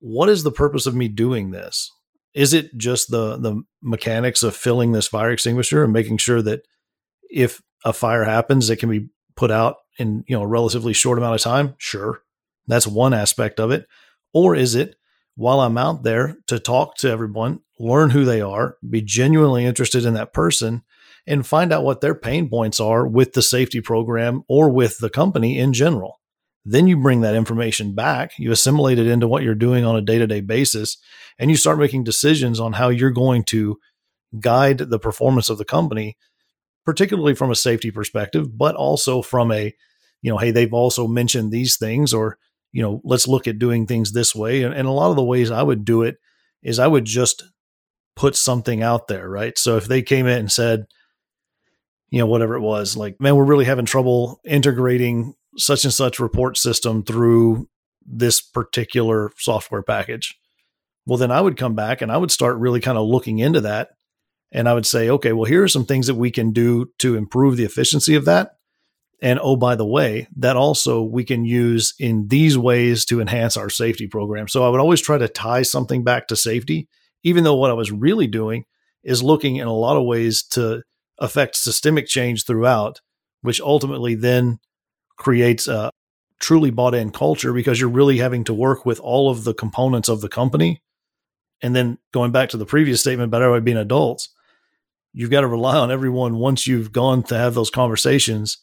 what 0.00 0.28
is 0.28 0.42
the 0.42 0.52
purpose 0.52 0.86
of 0.86 0.94
me 0.94 1.08
doing 1.08 1.50
this? 1.50 1.92
Is 2.38 2.52
it 2.52 2.78
just 2.78 3.10
the 3.10 3.36
the 3.36 3.64
mechanics 3.82 4.44
of 4.44 4.54
filling 4.54 4.92
this 4.92 5.08
fire 5.08 5.32
extinguisher 5.32 5.82
and 5.82 5.92
making 5.92 6.18
sure 6.18 6.40
that 6.40 6.62
if 7.28 7.60
a 7.84 7.92
fire 7.92 8.22
happens, 8.22 8.70
it 8.70 8.76
can 8.76 8.88
be 8.88 9.08
put 9.34 9.50
out 9.50 9.78
in 9.98 10.22
you 10.28 10.36
know 10.36 10.44
a 10.44 10.46
relatively 10.46 10.92
short 10.92 11.18
amount 11.18 11.34
of 11.34 11.40
time? 11.40 11.74
Sure, 11.78 12.22
that's 12.68 12.86
one 12.86 13.12
aspect 13.12 13.58
of 13.58 13.72
it. 13.72 13.88
Or 14.32 14.54
is 14.54 14.76
it 14.76 14.94
while 15.34 15.58
I'm 15.58 15.76
out 15.76 16.04
there 16.04 16.36
to 16.46 16.60
talk 16.60 16.96
to 16.98 17.10
everyone, 17.10 17.58
learn 17.76 18.10
who 18.10 18.24
they 18.24 18.40
are, 18.40 18.76
be 18.88 19.02
genuinely 19.02 19.64
interested 19.64 20.04
in 20.04 20.14
that 20.14 20.32
person, 20.32 20.84
and 21.26 21.44
find 21.44 21.72
out 21.72 21.82
what 21.82 22.02
their 22.02 22.14
pain 22.14 22.48
points 22.48 22.78
are 22.78 23.04
with 23.04 23.32
the 23.32 23.42
safety 23.42 23.80
program 23.80 24.44
or 24.48 24.70
with 24.70 24.98
the 24.98 25.10
company 25.10 25.58
in 25.58 25.72
general? 25.72 26.20
Then 26.64 26.86
you 26.86 26.96
bring 26.98 27.22
that 27.22 27.34
information 27.34 27.94
back, 27.94 28.32
you 28.38 28.50
assimilate 28.52 28.98
it 28.98 29.06
into 29.06 29.28
what 29.28 29.42
you're 29.42 29.54
doing 29.54 29.84
on 29.84 29.96
a 29.96 30.02
day 30.02 30.18
to 30.18 30.26
day 30.26 30.40
basis, 30.40 30.98
and 31.38 31.50
you 31.50 31.56
start 31.56 31.78
making 31.78 32.04
decisions 32.04 32.60
on 32.60 32.74
how 32.74 32.88
you're 32.88 33.10
going 33.10 33.44
to 33.44 33.78
guide 34.38 34.78
the 34.78 34.98
performance 34.98 35.48
of 35.48 35.56
the 35.56 35.64
company, 35.64 36.16
particularly 36.84 37.34
from 37.34 37.50
a 37.50 37.56
safety 37.56 37.90
perspective, 37.90 38.56
but 38.56 38.74
also 38.74 39.22
from 39.22 39.50
a, 39.50 39.74
you 40.20 40.30
know, 40.30 40.38
hey, 40.38 40.50
they've 40.50 40.74
also 40.74 41.06
mentioned 41.06 41.50
these 41.50 41.76
things, 41.78 42.12
or, 42.12 42.38
you 42.72 42.82
know, 42.82 43.00
let's 43.04 43.28
look 43.28 43.46
at 43.46 43.58
doing 43.58 43.86
things 43.86 44.12
this 44.12 44.34
way. 44.34 44.62
And, 44.62 44.74
and 44.74 44.86
a 44.86 44.92
lot 44.92 45.10
of 45.10 45.16
the 45.16 45.24
ways 45.24 45.50
I 45.50 45.62
would 45.62 45.84
do 45.84 46.02
it 46.02 46.16
is 46.62 46.78
I 46.78 46.86
would 46.86 47.04
just 47.04 47.44
put 48.16 48.36
something 48.36 48.82
out 48.82 49.06
there, 49.06 49.28
right? 49.28 49.56
So 49.56 49.76
if 49.76 49.86
they 49.86 50.02
came 50.02 50.26
in 50.26 50.38
and 50.38 50.52
said, 50.52 50.86
you 52.10 52.18
know, 52.18 52.26
whatever 52.26 52.56
it 52.56 52.62
was, 52.62 52.96
like, 52.96 53.20
man, 53.20 53.36
we're 53.36 53.44
really 53.44 53.64
having 53.64 53.84
trouble 53.84 54.40
integrating 54.44 55.34
such 55.58 55.84
and 55.84 55.92
such 55.92 56.20
report 56.20 56.56
system 56.56 57.02
through 57.02 57.68
this 58.06 58.40
particular 58.40 59.32
software 59.36 59.82
package. 59.82 60.38
Well, 61.06 61.18
then 61.18 61.30
I 61.30 61.40
would 61.40 61.56
come 61.56 61.74
back 61.74 62.00
and 62.02 62.10
I 62.12 62.16
would 62.16 62.30
start 62.30 62.58
really 62.58 62.80
kind 62.80 62.98
of 62.98 63.06
looking 63.06 63.38
into 63.38 63.60
that. 63.62 63.90
And 64.50 64.68
I 64.68 64.74
would 64.74 64.86
say, 64.86 65.10
okay, 65.10 65.32
well, 65.32 65.44
here 65.44 65.62
are 65.62 65.68
some 65.68 65.84
things 65.84 66.06
that 66.06 66.14
we 66.14 66.30
can 66.30 66.52
do 66.52 66.90
to 66.98 67.16
improve 67.16 67.56
the 67.56 67.64
efficiency 67.64 68.14
of 68.14 68.24
that. 68.24 68.52
And 69.20 69.38
oh, 69.42 69.56
by 69.56 69.74
the 69.74 69.86
way, 69.86 70.28
that 70.36 70.56
also 70.56 71.02
we 71.02 71.24
can 71.24 71.44
use 71.44 71.92
in 71.98 72.28
these 72.28 72.56
ways 72.56 73.04
to 73.06 73.20
enhance 73.20 73.56
our 73.56 73.68
safety 73.68 74.06
program. 74.06 74.48
So 74.48 74.64
I 74.64 74.68
would 74.68 74.80
always 74.80 75.00
try 75.00 75.18
to 75.18 75.28
tie 75.28 75.62
something 75.62 76.04
back 76.04 76.28
to 76.28 76.36
safety, 76.36 76.88
even 77.24 77.44
though 77.44 77.56
what 77.56 77.70
I 77.70 77.74
was 77.74 77.90
really 77.90 78.26
doing 78.26 78.64
is 79.02 79.22
looking 79.22 79.56
in 79.56 79.66
a 79.66 79.72
lot 79.72 79.96
of 79.96 80.06
ways 80.06 80.42
to 80.50 80.82
affect 81.18 81.56
systemic 81.56 82.06
change 82.06 82.44
throughout, 82.44 83.00
which 83.42 83.60
ultimately 83.60 84.14
then 84.14 84.60
creates 85.18 85.68
a 85.68 85.90
truly 86.40 86.70
bought 86.70 86.94
in 86.94 87.10
culture 87.10 87.52
because 87.52 87.80
you're 87.80 87.88
really 87.88 88.18
having 88.18 88.44
to 88.44 88.54
work 88.54 88.86
with 88.86 89.00
all 89.00 89.30
of 89.30 89.44
the 89.44 89.54
components 89.54 90.08
of 90.08 90.20
the 90.20 90.28
company. 90.28 90.80
And 91.60 91.74
then 91.74 91.98
going 92.12 92.30
back 92.30 92.50
to 92.50 92.56
the 92.56 92.66
previous 92.66 93.00
statement 93.00 93.28
about 93.28 93.42
everybody 93.42 93.64
being 93.64 93.76
adults, 93.76 94.28
you've 95.12 95.30
got 95.30 95.40
to 95.40 95.48
rely 95.48 95.76
on 95.76 95.90
everyone 95.90 96.36
once 96.36 96.66
you've 96.66 96.92
gone 96.92 97.24
to 97.24 97.36
have 97.36 97.54
those 97.54 97.70
conversations 97.70 98.58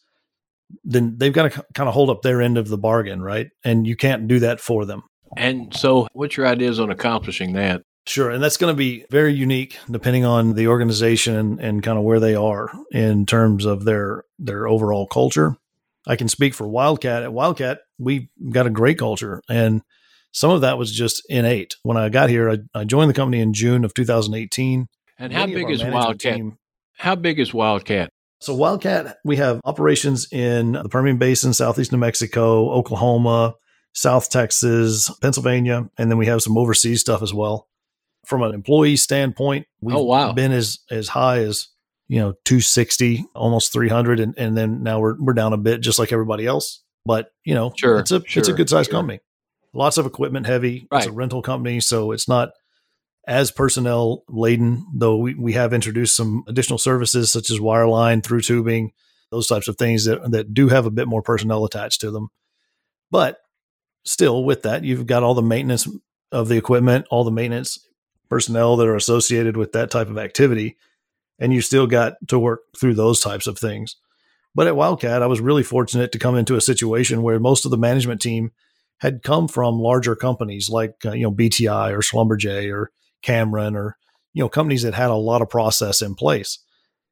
then 0.84 1.14
they've 1.16 1.32
got 1.32 1.52
to 1.52 1.64
kind 1.74 1.88
of 1.88 1.94
hold 1.94 2.10
up 2.10 2.22
their 2.22 2.42
end 2.42 2.58
of 2.58 2.68
the 2.68 2.78
bargain, 2.78 3.22
right? 3.22 3.50
And 3.64 3.86
you 3.86 3.96
can't 3.96 4.28
do 4.28 4.40
that 4.40 4.60
for 4.60 4.84
them. 4.84 5.02
And 5.36 5.74
so, 5.74 6.08
what's 6.12 6.36
your 6.36 6.46
ideas 6.46 6.80
on 6.80 6.90
accomplishing 6.90 7.52
that? 7.54 7.82
Sure. 8.06 8.30
And 8.30 8.42
that's 8.42 8.56
going 8.56 8.72
to 8.72 8.76
be 8.76 9.04
very 9.10 9.34
unique 9.34 9.76
depending 9.90 10.24
on 10.24 10.54
the 10.54 10.68
organization 10.68 11.34
and, 11.34 11.60
and 11.60 11.82
kind 11.82 11.98
of 11.98 12.04
where 12.04 12.20
they 12.20 12.36
are 12.36 12.70
in 12.92 13.26
terms 13.26 13.64
of 13.64 13.84
their 13.84 14.24
their 14.38 14.68
overall 14.68 15.06
culture. 15.06 15.56
I 16.06 16.16
can 16.16 16.28
speak 16.28 16.54
for 16.54 16.68
Wildcat. 16.68 17.22
At 17.22 17.32
Wildcat, 17.32 17.80
we 17.98 18.30
got 18.50 18.66
a 18.66 18.70
great 18.70 18.98
culture. 18.98 19.42
And 19.48 19.82
some 20.32 20.50
of 20.50 20.60
that 20.60 20.78
was 20.78 20.92
just 20.92 21.22
innate. 21.28 21.76
When 21.82 21.96
I 21.96 22.08
got 22.08 22.30
here, 22.30 22.50
I, 22.50 22.58
I 22.74 22.84
joined 22.84 23.10
the 23.10 23.14
company 23.14 23.40
in 23.40 23.52
June 23.52 23.84
of 23.84 23.94
2018. 23.94 24.86
And 25.18 25.32
how 25.32 25.46
big 25.46 25.70
is 25.70 25.82
Wildcat? 25.82 26.36
Team, 26.36 26.58
how 26.98 27.14
big 27.14 27.40
is 27.40 27.52
Wildcat? 27.52 28.10
So, 28.40 28.54
Wildcat, 28.54 29.16
we 29.24 29.36
have 29.36 29.60
operations 29.64 30.28
in 30.30 30.72
the 30.72 30.90
Permian 30.90 31.16
Basin, 31.16 31.54
Southeast 31.54 31.90
New 31.90 31.98
Mexico, 31.98 32.70
Oklahoma, 32.70 33.54
South 33.94 34.28
Texas, 34.28 35.10
Pennsylvania, 35.22 35.88
and 35.96 36.10
then 36.10 36.18
we 36.18 36.26
have 36.26 36.42
some 36.42 36.58
overseas 36.58 37.00
stuff 37.00 37.22
as 37.22 37.32
well. 37.32 37.66
From 38.26 38.42
an 38.42 38.52
employee 38.52 38.96
standpoint, 38.96 39.66
we've 39.80 39.96
oh, 39.96 40.04
wow. 40.04 40.32
been 40.32 40.52
as 40.52 40.80
as 40.90 41.08
high 41.08 41.38
as 41.38 41.68
you 42.08 42.18
know 42.18 42.32
260, 42.44 43.24
almost 43.34 43.72
300, 43.72 44.20
and, 44.20 44.34
and 44.38 44.56
then 44.56 44.82
now 44.82 45.00
we're 45.00 45.16
we're 45.18 45.34
down 45.34 45.52
a 45.52 45.58
bit, 45.58 45.80
just 45.80 45.98
like 45.98 46.12
everybody 46.12 46.46
else. 46.46 46.82
But 47.04 47.30
you 47.44 47.54
know, 47.54 47.72
sure, 47.76 47.98
it's 47.98 48.10
a 48.10 48.22
sure, 48.26 48.40
it's 48.40 48.48
a 48.48 48.52
good 48.52 48.68
sized 48.68 48.90
sure. 48.90 48.98
company. 48.98 49.20
Lots 49.72 49.98
of 49.98 50.06
equipment 50.06 50.46
heavy. 50.46 50.86
Right. 50.90 50.98
It's 50.98 51.06
a 51.06 51.12
rental 51.12 51.42
company, 51.42 51.80
so 51.80 52.12
it's 52.12 52.28
not 52.28 52.50
as 53.26 53.50
personnel 53.50 54.22
laden, 54.28 54.86
though 54.94 55.16
we, 55.16 55.34
we 55.34 55.52
have 55.54 55.72
introduced 55.72 56.16
some 56.16 56.44
additional 56.46 56.78
services 56.78 57.30
such 57.32 57.50
as 57.50 57.58
wireline, 57.58 58.22
through 58.22 58.40
tubing, 58.40 58.92
those 59.30 59.48
types 59.48 59.66
of 59.68 59.76
things 59.76 60.04
that, 60.04 60.30
that 60.30 60.54
do 60.54 60.68
have 60.68 60.86
a 60.86 60.90
bit 60.90 61.08
more 61.08 61.22
personnel 61.22 61.64
attached 61.64 62.00
to 62.00 62.10
them. 62.10 62.28
But 63.10 63.38
still, 64.04 64.44
with 64.44 64.62
that, 64.62 64.84
you've 64.84 65.06
got 65.06 65.24
all 65.24 65.34
the 65.34 65.42
maintenance 65.42 65.88
of 66.30 66.48
the 66.48 66.56
equipment, 66.56 67.06
all 67.10 67.24
the 67.24 67.32
maintenance 67.32 67.86
personnel 68.28 68.76
that 68.76 68.86
are 68.86 68.96
associated 68.96 69.56
with 69.56 69.72
that 69.72 69.90
type 69.90 70.08
of 70.08 70.18
activity, 70.18 70.76
and 71.38 71.52
you 71.52 71.60
still 71.60 71.86
got 71.86 72.14
to 72.28 72.38
work 72.38 72.60
through 72.78 72.94
those 72.94 73.20
types 73.20 73.46
of 73.46 73.58
things. 73.58 73.96
But 74.54 74.66
at 74.66 74.76
Wildcat, 74.76 75.22
I 75.22 75.26
was 75.26 75.40
really 75.40 75.62
fortunate 75.62 76.12
to 76.12 76.18
come 76.18 76.34
into 76.34 76.56
a 76.56 76.62
situation 76.62 77.22
where 77.22 77.38
most 77.38 77.64
of 77.64 77.70
the 77.70 77.76
management 77.76 78.22
team 78.22 78.52
had 78.98 79.22
come 79.22 79.48
from 79.48 79.78
larger 79.78 80.16
companies 80.16 80.70
like 80.70 80.94
uh, 81.04 81.12
you 81.12 81.24
know 81.24 81.32
BTI 81.32 81.92
or 81.92 82.00
Schlumberger 82.00 82.72
or 82.72 82.90
Cameron 83.22 83.76
or 83.76 83.96
you 84.32 84.42
know 84.42 84.48
companies 84.48 84.82
that 84.82 84.94
had 84.94 85.10
a 85.10 85.14
lot 85.14 85.42
of 85.42 85.50
process 85.50 86.00
in 86.00 86.14
place. 86.14 86.58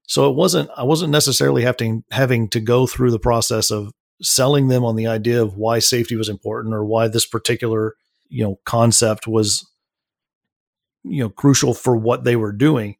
So 0.07 0.31
it 0.31 0.37
wasn't 0.37 0.71
I 0.77 0.85
wasn't 0.85 1.13
necessarily 1.13 1.63
having 1.63 2.05
having 2.11 2.49
to 2.51 2.61
go 2.61 2.87
through 2.87 3.11
the 3.11 3.19
process 3.19 3.71
of 3.71 3.93
selling 4.23 4.69
them 4.69 4.85
on 4.85 4.97
the 4.97 5.07
idea 5.07 5.43
of 5.43 5.57
why 5.57 5.81
safety 5.81 6.17
was 6.17 6.29
important 6.29 6.75
or 6.75 6.85
why 6.85 7.09
this 7.09 7.27
particular 7.27 7.95
you 8.29 8.43
know 8.43 8.59
concept 8.65 9.27
was 9.27 9.71
you 11.03 11.23
know 11.23 11.29
crucial 11.29 11.75
for 11.75 11.95
what 11.95 12.25
they 12.25 12.37
were 12.37 12.53
doing 12.53 12.97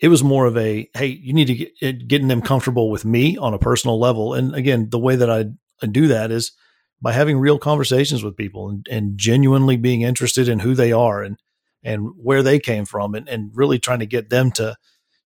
it 0.00 0.08
was 0.08 0.24
more 0.24 0.46
of 0.46 0.56
a 0.56 0.88
hey 0.94 1.06
you 1.06 1.32
need 1.32 1.46
to 1.46 1.54
get 1.54 1.72
eh, 1.82 1.92
getting 1.92 2.28
them 2.28 2.42
comfortable 2.42 2.90
with 2.90 3.04
me 3.04 3.36
on 3.36 3.54
a 3.54 3.58
personal 3.58 3.98
level 3.98 4.34
and 4.34 4.54
again 4.54 4.88
the 4.90 4.98
way 4.98 5.16
that 5.16 5.30
I, 5.30 5.46
I 5.82 5.86
do 5.86 6.08
that 6.08 6.30
is 6.30 6.52
by 7.00 7.12
having 7.12 7.38
real 7.38 7.58
conversations 7.58 8.24
with 8.24 8.36
people 8.36 8.70
and, 8.70 8.86
and 8.90 9.18
genuinely 9.18 9.76
being 9.76 10.02
interested 10.02 10.48
in 10.48 10.60
who 10.60 10.74
they 10.74 10.92
are 10.92 11.22
and 11.22 11.38
and 11.82 12.08
where 12.16 12.42
they 12.42 12.58
came 12.58 12.86
from 12.86 13.14
and, 13.14 13.28
and 13.28 13.50
really 13.54 13.78
trying 13.78 13.98
to 13.98 14.06
get 14.06 14.30
them 14.30 14.50
to 14.52 14.74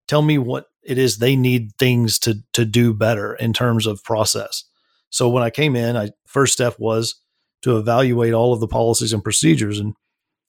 tell 0.08 0.22
me 0.22 0.38
what 0.38 0.66
it 0.82 0.98
is 0.98 1.18
they 1.18 1.36
need 1.36 1.72
things 1.78 2.18
to 2.20 2.36
to 2.52 2.64
do 2.64 2.94
better 2.94 3.34
in 3.34 3.52
terms 3.52 3.86
of 3.86 4.02
process. 4.02 4.64
So 5.10 5.28
when 5.28 5.42
I 5.42 5.50
came 5.50 5.76
in, 5.76 5.96
I 5.96 6.10
first 6.26 6.52
step 6.52 6.76
was 6.78 7.20
to 7.62 7.76
evaluate 7.76 8.32
all 8.32 8.52
of 8.52 8.60
the 8.60 8.68
policies 8.68 9.12
and 9.12 9.22
procedures. 9.22 9.78
And 9.78 9.94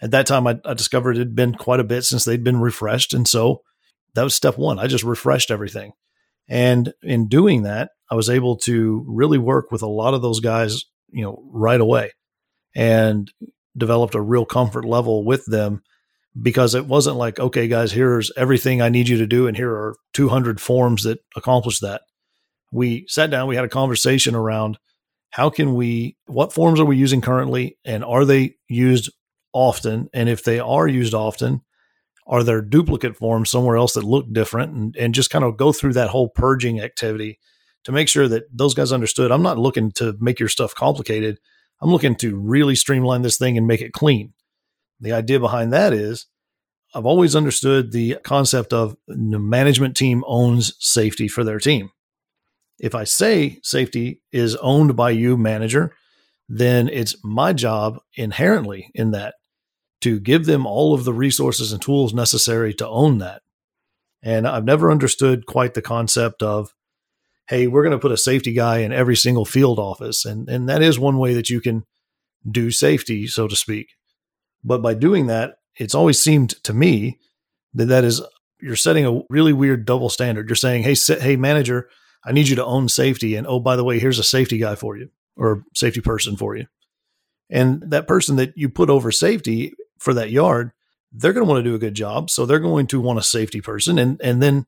at 0.01 0.11
that 0.11 0.27
time 0.27 0.47
I, 0.47 0.59
I 0.63 0.73
discovered 0.73 1.17
it 1.17 1.19
had 1.19 1.35
been 1.35 1.55
quite 1.55 1.79
a 1.79 1.85
bit 1.85 2.03
since 2.03 2.23
they'd 2.23 2.43
been 2.43 2.59
refreshed. 2.59 3.13
And 3.13 3.27
so 3.27 3.63
that 4.17 4.23
was 4.23 4.33
step 4.33 4.57
one. 4.57 4.79
I 4.79 4.87
just 4.87 5.03
refreshed 5.03 5.51
everything. 5.51 5.91
And 6.49 6.91
in 7.03 7.27
doing 7.27 7.63
that, 7.63 7.91
I 8.09 8.15
was 8.15 8.31
able 8.31 8.57
to 8.59 9.05
really 9.07 9.37
work 9.37 9.71
with 9.71 9.83
a 9.83 9.87
lot 9.87 10.15
of 10.15 10.23
those 10.23 10.39
guys, 10.39 10.85
you 11.09 11.23
know, 11.23 11.43
right 11.51 11.79
away 11.79 12.11
and 12.75 13.31
developed 13.77 14.15
a 14.15 14.21
real 14.21 14.43
comfort 14.43 14.85
level 14.85 15.23
with 15.23 15.45
them 15.45 15.83
because 16.41 16.73
it 16.73 16.87
wasn't 16.87 17.17
like, 17.17 17.39
okay, 17.39 17.67
guys, 17.67 17.91
here's 17.91 18.31
everything 18.35 18.81
I 18.81 18.89
need 18.89 19.07
you 19.07 19.17
to 19.17 19.27
do, 19.27 19.45
and 19.45 19.55
here 19.55 19.71
are 19.71 19.95
200 20.13 20.59
forms 20.59 21.03
that 21.03 21.19
accomplish 21.35 21.79
that. 21.79 22.01
We 22.71 23.05
sat 23.07 23.29
down, 23.29 23.47
we 23.47 23.55
had 23.55 23.65
a 23.65 23.69
conversation 23.69 24.33
around 24.33 24.79
how 25.29 25.51
can 25.51 25.75
we, 25.75 26.17
what 26.25 26.53
forms 26.53 26.79
are 26.79 26.85
we 26.85 26.97
using 26.97 27.21
currently, 27.21 27.77
and 27.85 28.03
are 28.03 28.25
they 28.25 28.55
used 28.67 29.11
often? 29.53 30.09
And 30.11 30.27
if 30.27 30.43
they 30.43 30.59
are 30.59 30.87
used 30.87 31.13
often, 31.13 31.61
are 32.27 32.43
there 32.43 32.61
duplicate 32.61 33.15
forms 33.15 33.49
somewhere 33.49 33.77
else 33.77 33.93
that 33.93 34.03
look 34.03 34.31
different? 34.31 34.73
And, 34.73 34.95
and 34.97 35.15
just 35.15 35.29
kind 35.29 35.45
of 35.45 35.57
go 35.57 35.71
through 35.71 35.93
that 35.93 36.09
whole 36.09 36.29
purging 36.29 36.81
activity 36.81 37.39
to 37.85 37.91
make 37.91 38.09
sure 38.09 38.27
that 38.27 38.43
those 38.51 38.73
guys 38.73 38.91
understood. 38.91 39.31
I'm 39.31 39.43
not 39.43 39.57
looking 39.57 39.91
to 39.93 40.15
make 40.19 40.39
your 40.39 40.49
stuff 40.49 40.75
complicated. 40.75 41.39
I'm 41.81 41.89
looking 41.89 42.15
to 42.17 42.35
really 42.35 42.75
streamline 42.75 43.21
this 43.21 43.37
thing 43.37 43.57
and 43.57 43.65
make 43.65 43.81
it 43.81 43.93
clean. 43.93 44.33
The 44.99 45.13
idea 45.13 45.39
behind 45.39 45.71
that 45.73 45.93
is 45.93 46.25
I've 46.93 47.05
always 47.05 47.35
understood 47.35 47.91
the 47.91 48.17
concept 48.23 48.73
of 48.73 48.97
the 49.07 49.39
management 49.39 49.95
team 49.95 50.23
owns 50.27 50.73
safety 50.79 51.27
for 51.27 51.43
their 51.43 51.59
team. 51.59 51.91
If 52.79 52.95
I 52.95 53.03
say 53.03 53.59
safety 53.63 54.21
is 54.31 54.55
owned 54.57 54.95
by 54.95 55.11
you, 55.11 55.37
manager, 55.37 55.95
then 56.49 56.87
it's 56.87 57.15
my 57.23 57.53
job 57.53 57.99
inherently 58.15 58.91
in 58.93 59.11
that 59.11 59.35
to 60.01 60.19
give 60.19 60.45
them 60.45 60.65
all 60.65 60.93
of 60.93 61.05
the 61.05 61.13
resources 61.13 61.71
and 61.71 61.81
tools 61.81 62.13
necessary 62.13 62.73
to 62.75 62.87
own 62.87 63.17
that. 63.19 63.41
And 64.21 64.47
I've 64.47 64.65
never 64.65 64.91
understood 64.91 65.45
quite 65.45 65.73
the 65.73 65.81
concept 65.81 66.43
of, 66.43 66.73
hey, 67.47 67.67
we're 67.67 67.83
going 67.83 67.91
to 67.93 67.99
put 67.99 68.11
a 68.11 68.17
safety 68.17 68.53
guy 68.53 68.79
in 68.79 68.91
every 68.91 69.15
single 69.15 69.45
field 69.45 69.79
office. 69.79 70.25
And, 70.25 70.49
and 70.49 70.67
that 70.69 70.81
is 70.81 70.99
one 70.99 71.17
way 71.17 71.33
that 71.33 71.49
you 71.49 71.61
can 71.61 71.85
do 72.49 72.71
safety, 72.71 73.27
so 73.27 73.47
to 73.47 73.55
speak. 73.55 73.89
But 74.63 74.81
by 74.81 74.93
doing 74.93 75.27
that, 75.27 75.59
it's 75.75 75.95
always 75.95 76.21
seemed 76.21 76.61
to 76.63 76.73
me 76.73 77.19
that 77.73 77.85
that 77.85 78.03
is 78.03 78.21
you're 78.59 78.75
setting 78.75 79.05
a 79.05 79.21
really 79.29 79.53
weird 79.53 79.85
double 79.85 80.09
standard. 80.09 80.49
You're 80.49 80.55
saying, 80.55 80.83
"Hey, 80.83 80.95
hey, 81.19 81.35
manager, 81.35 81.89
I 82.25 82.31
need 82.31 82.47
you 82.47 82.55
to 82.55 82.65
own 82.65 82.89
safety, 82.89 83.35
and 83.35 83.45
oh, 83.45 83.59
by 83.59 83.75
the 83.75 83.83
way, 83.83 83.99
here's 83.99 84.19
a 84.19 84.23
safety 84.23 84.57
guy 84.57 84.75
for 84.75 84.97
you 84.97 85.09
or 85.35 85.63
safety 85.75 86.01
person 86.01 86.35
for 86.35 86.55
you." 86.55 86.65
And 87.49 87.81
that 87.91 88.07
person 88.07 88.35
that 88.37 88.53
you 88.57 88.67
put 88.67 88.89
over 88.89 89.11
safety 89.11 89.73
for 89.99 90.13
that 90.13 90.31
yard, 90.31 90.71
they're 91.11 91.33
going 91.33 91.45
to 91.45 91.49
want 91.49 91.63
to 91.63 91.69
do 91.69 91.75
a 91.75 91.79
good 91.79 91.93
job, 91.95 92.29
so 92.29 92.45
they're 92.45 92.59
going 92.59 92.87
to 92.87 93.01
want 93.01 93.19
a 93.19 93.23
safety 93.23 93.61
person, 93.61 93.97
and 93.97 94.19
and 94.21 94.41
then 94.41 94.65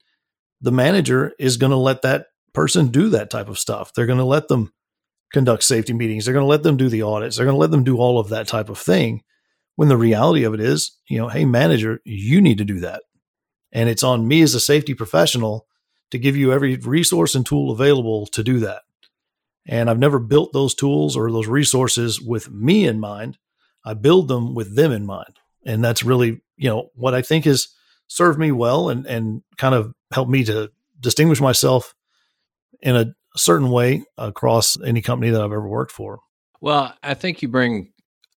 the 0.61 0.71
manager 0.71 1.33
is 1.39 1.57
going 1.57 1.71
to 1.71 1.77
let 1.77 2.01
that 2.01 2.27
person 2.53 2.87
do 2.87 3.09
that 3.09 3.29
type 3.29 3.47
of 3.47 3.59
stuff. 3.59 3.93
They're 3.93 4.05
going 4.05 4.19
to 4.19 4.25
let 4.25 4.47
them 4.47 4.73
conduct 5.31 5.63
safety 5.63 5.93
meetings. 5.93 6.25
They're 6.25 6.33
going 6.33 6.43
to 6.43 6.49
let 6.49 6.63
them 6.63 6.77
do 6.77 6.89
the 6.89 7.03
audits. 7.03 7.37
They're 7.37 7.45
going 7.45 7.55
to 7.55 7.59
let 7.59 7.71
them 7.71 7.83
do 7.83 7.97
all 7.97 8.19
of 8.19 8.29
that 8.29 8.47
type 8.47 8.69
of 8.69 8.77
thing. 8.77 9.23
When 9.75 9.87
the 9.87 9.97
reality 9.97 10.43
of 10.43 10.53
it 10.53 10.59
is, 10.59 10.97
you 11.07 11.17
know, 11.17 11.29
hey, 11.29 11.45
manager, 11.45 12.01
you 12.03 12.41
need 12.41 12.57
to 12.57 12.65
do 12.65 12.79
that. 12.81 13.03
And 13.71 13.87
it's 13.87 14.03
on 14.03 14.27
me 14.27 14.41
as 14.41 14.55
a 14.55 14.59
safety 14.59 14.93
professional 14.93 15.67
to 16.11 16.17
give 16.17 16.35
you 16.35 16.51
every 16.51 16.75
resource 16.75 17.35
and 17.35 17.45
tool 17.45 17.71
available 17.71 18.25
to 18.27 18.43
do 18.43 18.59
that. 18.59 18.81
And 19.65 19.89
I've 19.89 19.99
never 19.99 20.19
built 20.19 20.51
those 20.51 20.73
tools 20.73 21.15
or 21.15 21.31
those 21.31 21.47
resources 21.47 22.19
with 22.19 22.51
me 22.51 22.87
in 22.87 22.99
mind. 22.99 23.37
I 23.85 23.93
build 23.93 24.27
them 24.27 24.53
with 24.55 24.75
them 24.75 24.91
in 24.91 25.05
mind. 25.05 25.39
And 25.65 25.83
that's 25.83 26.03
really, 26.03 26.41
you 26.57 26.69
know, 26.69 26.89
what 26.95 27.13
I 27.13 27.21
think 27.21 27.45
has 27.45 27.69
served 28.07 28.39
me 28.39 28.51
well 28.51 28.89
and, 28.89 29.05
and 29.05 29.43
kind 29.57 29.75
of 29.75 29.93
helped 30.11 30.31
me 30.31 30.43
to 30.45 30.71
distinguish 30.99 31.41
myself 31.41 31.93
in 32.81 32.95
a 32.95 33.13
certain 33.35 33.69
way 33.69 34.03
across 34.17 34.81
any 34.81 35.01
company 35.01 35.31
that 35.31 35.41
I've 35.41 35.51
ever 35.51 35.67
worked 35.67 35.91
for. 35.91 36.19
Well, 36.61 36.93
I 37.03 37.13
think 37.13 37.41
you 37.41 37.47
bring 37.47 37.91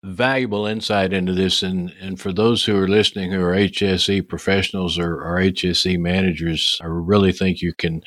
valuable 0.02 0.66
insight 0.66 1.12
into 1.12 1.32
this. 1.32 1.62
And, 1.62 1.92
and 2.00 2.18
for 2.18 2.32
those 2.32 2.64
who 2.64 2.76
are 2.76 2.88
listening 2.88 3.30
who 3.30 3.42
are 3.42 3.54
HSE 3.54 4.28
professionals 4.28 4.98
or, 4.98 5.22
or 5.22 5.38
HSE 5.38 5.98
managers, 5.98 6.78
I 6.82 6.86
really 6.86 7.32
think 7.32 7.60
you 7.60 7.74
can 7.74 8.02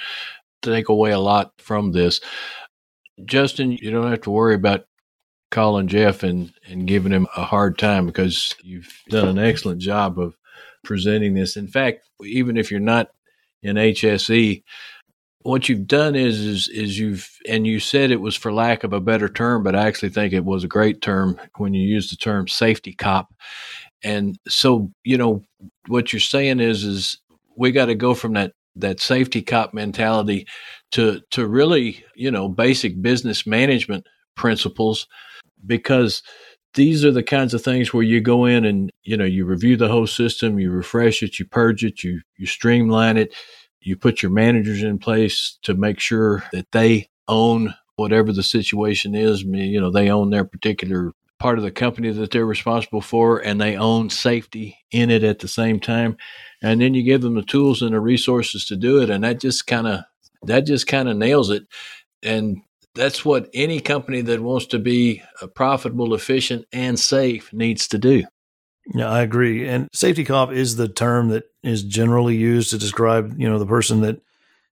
take 0.61 0.89
away 0.89 1.11
a 1.11 1.19
lot 1.19 1.53
from 1.57 1.91
this. 1.91 2.19
Justin, 3.25 3.71
you 3.71 3.91
don't 3.91 4.09
have 4.09 4.21
to 4.21 4.31
worry 4.31 4.55
about 4.55 4.85
calling 5.53 5.87
Jeff 5.87 6.23
and, 6.23 6.51
and 6.67 6.87
giving 6.87 7.11
him 7.11 7.27
a 7.37 7.43
hard 7.43 7.77
time 7.77 8.07
because 8.07 8.55
you've 8.63 8.91
done 9.07 9.27
an 9.27 9.37
excellent 9.37 9.79
job 9.79 10.17
of 10.19 10.35
presenting 10.83 11.35
this. 11.35 11.55
In 11.55 11.67
fact, 11.67 12.09
even 12.25 12.57
if 12.57 12.71
you're 12.71 12.79
not 12.79 13.11
in 13.61 13.75
HSE, 13.75 14.63
what 15.43 15.69
you've 15.69 15.85
done 15.87 16.15
is, 16.15 16.39
is 16.39 16.67
is 16.69 16.97
you've 16.97 17.29
and 17.47 17.67
you 17.67 17.79
said 17.79 18.09
it 18.09 18.21
was 18.21 18.35
for 18.35 18.51
lack 18.51 18.83
of 18.83 18.93
a 18.93 18.99
better 18.99 19.29
term, 19.29 19.61
but 19.61 19.75
I 19.75 19.85
actually 19.85 20.09
think 20.09 20.33
it 20.33 20.43
was 20.43 20.63
a 20.63 20.69
great 20.69 21.01
term 21.01 21.39
when 21.57 21.73
you 21.73 21.87
use 21.87 22.09
the 22.09 22.15
term 22.15 22.47
safety 22.47 22.93
cop. 22.93 23.31
And 24.03 24.39
so, 24.47 24.91
you 25.03 25.17
know, 25.17 25.43
what 25.87 26.11
you're 26.11 26.19
saying 26.19 26.61
is 26.61 26.83
is 26.83 27.19
we 27.55 27.71
got 27.71 27.85
to 27.85 27.95
go 27.95 28.15
from 28.15 28.33
that 28.33 28.53
that 28.77 28.99
safety 28.99 29.43
cop 29.43 29.73
mentality 29.73 30.47
to 30.93 31.21
to 31.31 31.45
really, 31.45 32.03
you 32.15 32.31
know, 32.31 32.49
basic 32.49 32.99
business 33.01 33.45
management 33.45 34.07
principles 34.35 35.07
because 35.65 36.23
these 36.73 37.05
are 37.05 37.11
the 37.11 37.23
kinds 37.23 37.53
of 37.53 37.63
things 37.63 37.93
where 37.93 38.03
you 38.03 38.19
go 38.19 38.45
in 38.45 38.65
and 38.65 38.91
you 39.03 39.15
know 39.15 39.25
you 39.25 39.45
review 39.45 39.77
the 39.77 39.89
whole 39.89 40.07
system 40.07 40.59
you 40.59 40.71
refresh 40.71 41.21
it 41.21 41.37
you 41.37 41.45
purge 41.45 41.83
it 41.83 42.03
you 42.03 42.21
you 42.37 42.47
streamline 42.47 43.17
it 43.17 43.33
you 43.79 43.95
put 43.95 44.21
your 44.21 44.31
managers 44.31 44.81
in 44.81 44.97
place 44.97 45.57
to 45.63 45.73
make 45.73 45.99
sure 45.99 46.43
that 46.51 46.71
they 46.71 47.09
own 47.27 47.73
whatever 47.95 48.31
the 48.31 48.43
situation 48.43 49.15
is. 49.15 49.43
You 49.43 49.79
know, 49.79 49.91
they 49.91 50.09
own 50.09 50.29
their 50.29 50.45
particular 50.45 51.11
part 51.39 51.57
of 51.57 51.63
the 51.63 51.71
company 51.71 52.11
that 52.11 52.31
they're 52.31 52.45
responsible 52.45 53.01
for 53.01 53.39
and 53.39 53.59
they 53.59 53.75
own 53.75 54.09
safety 54.09 54.77
in 54.91 55.09
it 55.09 55.23
at 55.23 55.39
the 55.39 55.47
same 55.47 55.79
time. 55.79 56.17
And 56.61 56.81
then 56.81 56.93
you 56.93 57.03
give 57.03 57.21
them 57.21 57.35
the 57.35 57.43
tools 57.43 57.81
and 57.81 57.93
the 57.93 57.99
resources 57.99 58.65
to 58.67 58.75
do 58.75 59.01
it. 59.01 59.09
And 59.09 59.23
that 59.23 59.41
just 59.41 59.67
kind 59.67 59.87
of, 59.87 60.01
that 60.43 60.61
just 60.61 60.87
kind 60.87 61.09
of 61.09 61.17
nails 61.17 61.49
it. 61.49 61.63
And 62.21 62.61
that's 62.95 63.25
what 63.25 63.49
any 63.53 63.79
company 63.79 64.21
that 64.21 64.41
wants 64.41 64.67
to 64.67 64.79
be 64.79 65.21
uh, 65.41 65.47
profitable, 65.47 66.13
efficient, 66.13 66.65
and 66.71 66.99
safe 66.99 67.51
needs 67.53 67.87
to 67.89 67.97
do. 67.97 68.23
Yeah, 68.93 69.09
I 69.09 69.21
agree. 69.21 69.67
And 69.67 69.87
safety 69.93 70.25
cop 70.25 70.51
is 70.51 70.75
the 70.75 70.89
term 70.89 71.29
that 71.29 71.45
is 71.63 71.83
generally 71.83 72.35
used 72.35 72.71
to 72.71 72.77
describe, 72.77 73.39
you 73.39 73.49
know, 73.49 73.57
the 73.57 73.65
person 73.65 74.01
that 74.01 74.21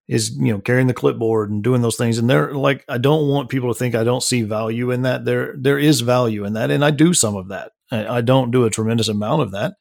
is, 0.06 0.36
you 0.36 0.52
know, 0.52 0.58
carrying 0.58 0.86
the 0.86 0.94
clipboard 0.94 1.50
and 1.50 1.64
doing 1.64 1.80
those 1.80 1.96
things. 1.96 2.18
And 2.18 2.28
they're 2.28 2.52
like, 2.54 2.84
I 2.88 2.98
don't 2.98 3.28
want 3.28 3.48
people 3.48 3.72
to 3.72 3.78
think 3.78 3.94
I 3.94 4.04
don't 4.04 4.22
see 4.22 4.42
value 4.42 4.90
in 4.90 5.02
that. 5.02 5.24
There, 5.24 5.54
there 5.58 5.78
is 5.78 6.02
value 6.02 6.44
in 6.44 6.52
that, 6.52 6.70
and 6.70 6.84
I 6.84 6.90
do 6.90 7.14
some 7.14 7.36
of 7.36 7.48
that. 7.48 7.72
I, 7.90 8.18
I 8.18 8.20
don't 8.20 8.50
do 8.50 8.64
a 8.64 8.70
tremendous 8.70 9.08
amount 9.08 9.42
of 9.42 9.52
that 9.52 9.74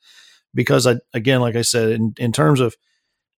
because 0.55 0.88
I, 0.88 0.98
again, 1.13 1.41
like 1.41 1.55
I 1.55 1.62
said, 1.62 1.91
in, 1.91 2.13
in 2.17 2.31
terms 2.31 2.62
of 2.62 2.75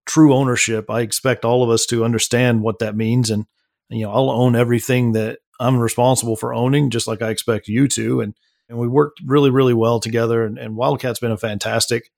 true 0.05 0.33
ownership, 0.33 0.89
I 0.91 1.01
expect 1.01 1.43
all 1.43 1.63
of 1.63 1.69
us 1.69 1.87
to 1.87 2.05
understand 2.05 2.61
what 2.61 2.79
that 2.79 2.95
means. 2.95 3.31
And, 3.31 3.45
you 3.89 4.05
know, 4.05 4.11
I'll 4.11 4.29
own 4.29 4.55
everything 4.55 5.13
that 5.13 5.39
I'm 5.59 5.79
responsible 5.79 6.35
for 6.35 6.53
owning, 6.53 6.89
just 6.89 7.07
like 7.07 7.21
I 7.21 7.29
expect 7.29 7.67
you 7.67 7.87
to. 7.89 8.21
And 8.21 8.35
and 8.69 8.77
we 8.77 8.87
worked 8.87 9.19
really, 9.25 9.49
really 9.49 9.73
well 9.73 9.99
together. 9.99 10.43
And, 10.45 10.57
and 10.57 10.75
Wildcat's 10.75 11.19
been 11.19 11.31
a 11.31 11.37
fantastic 11.37 12.09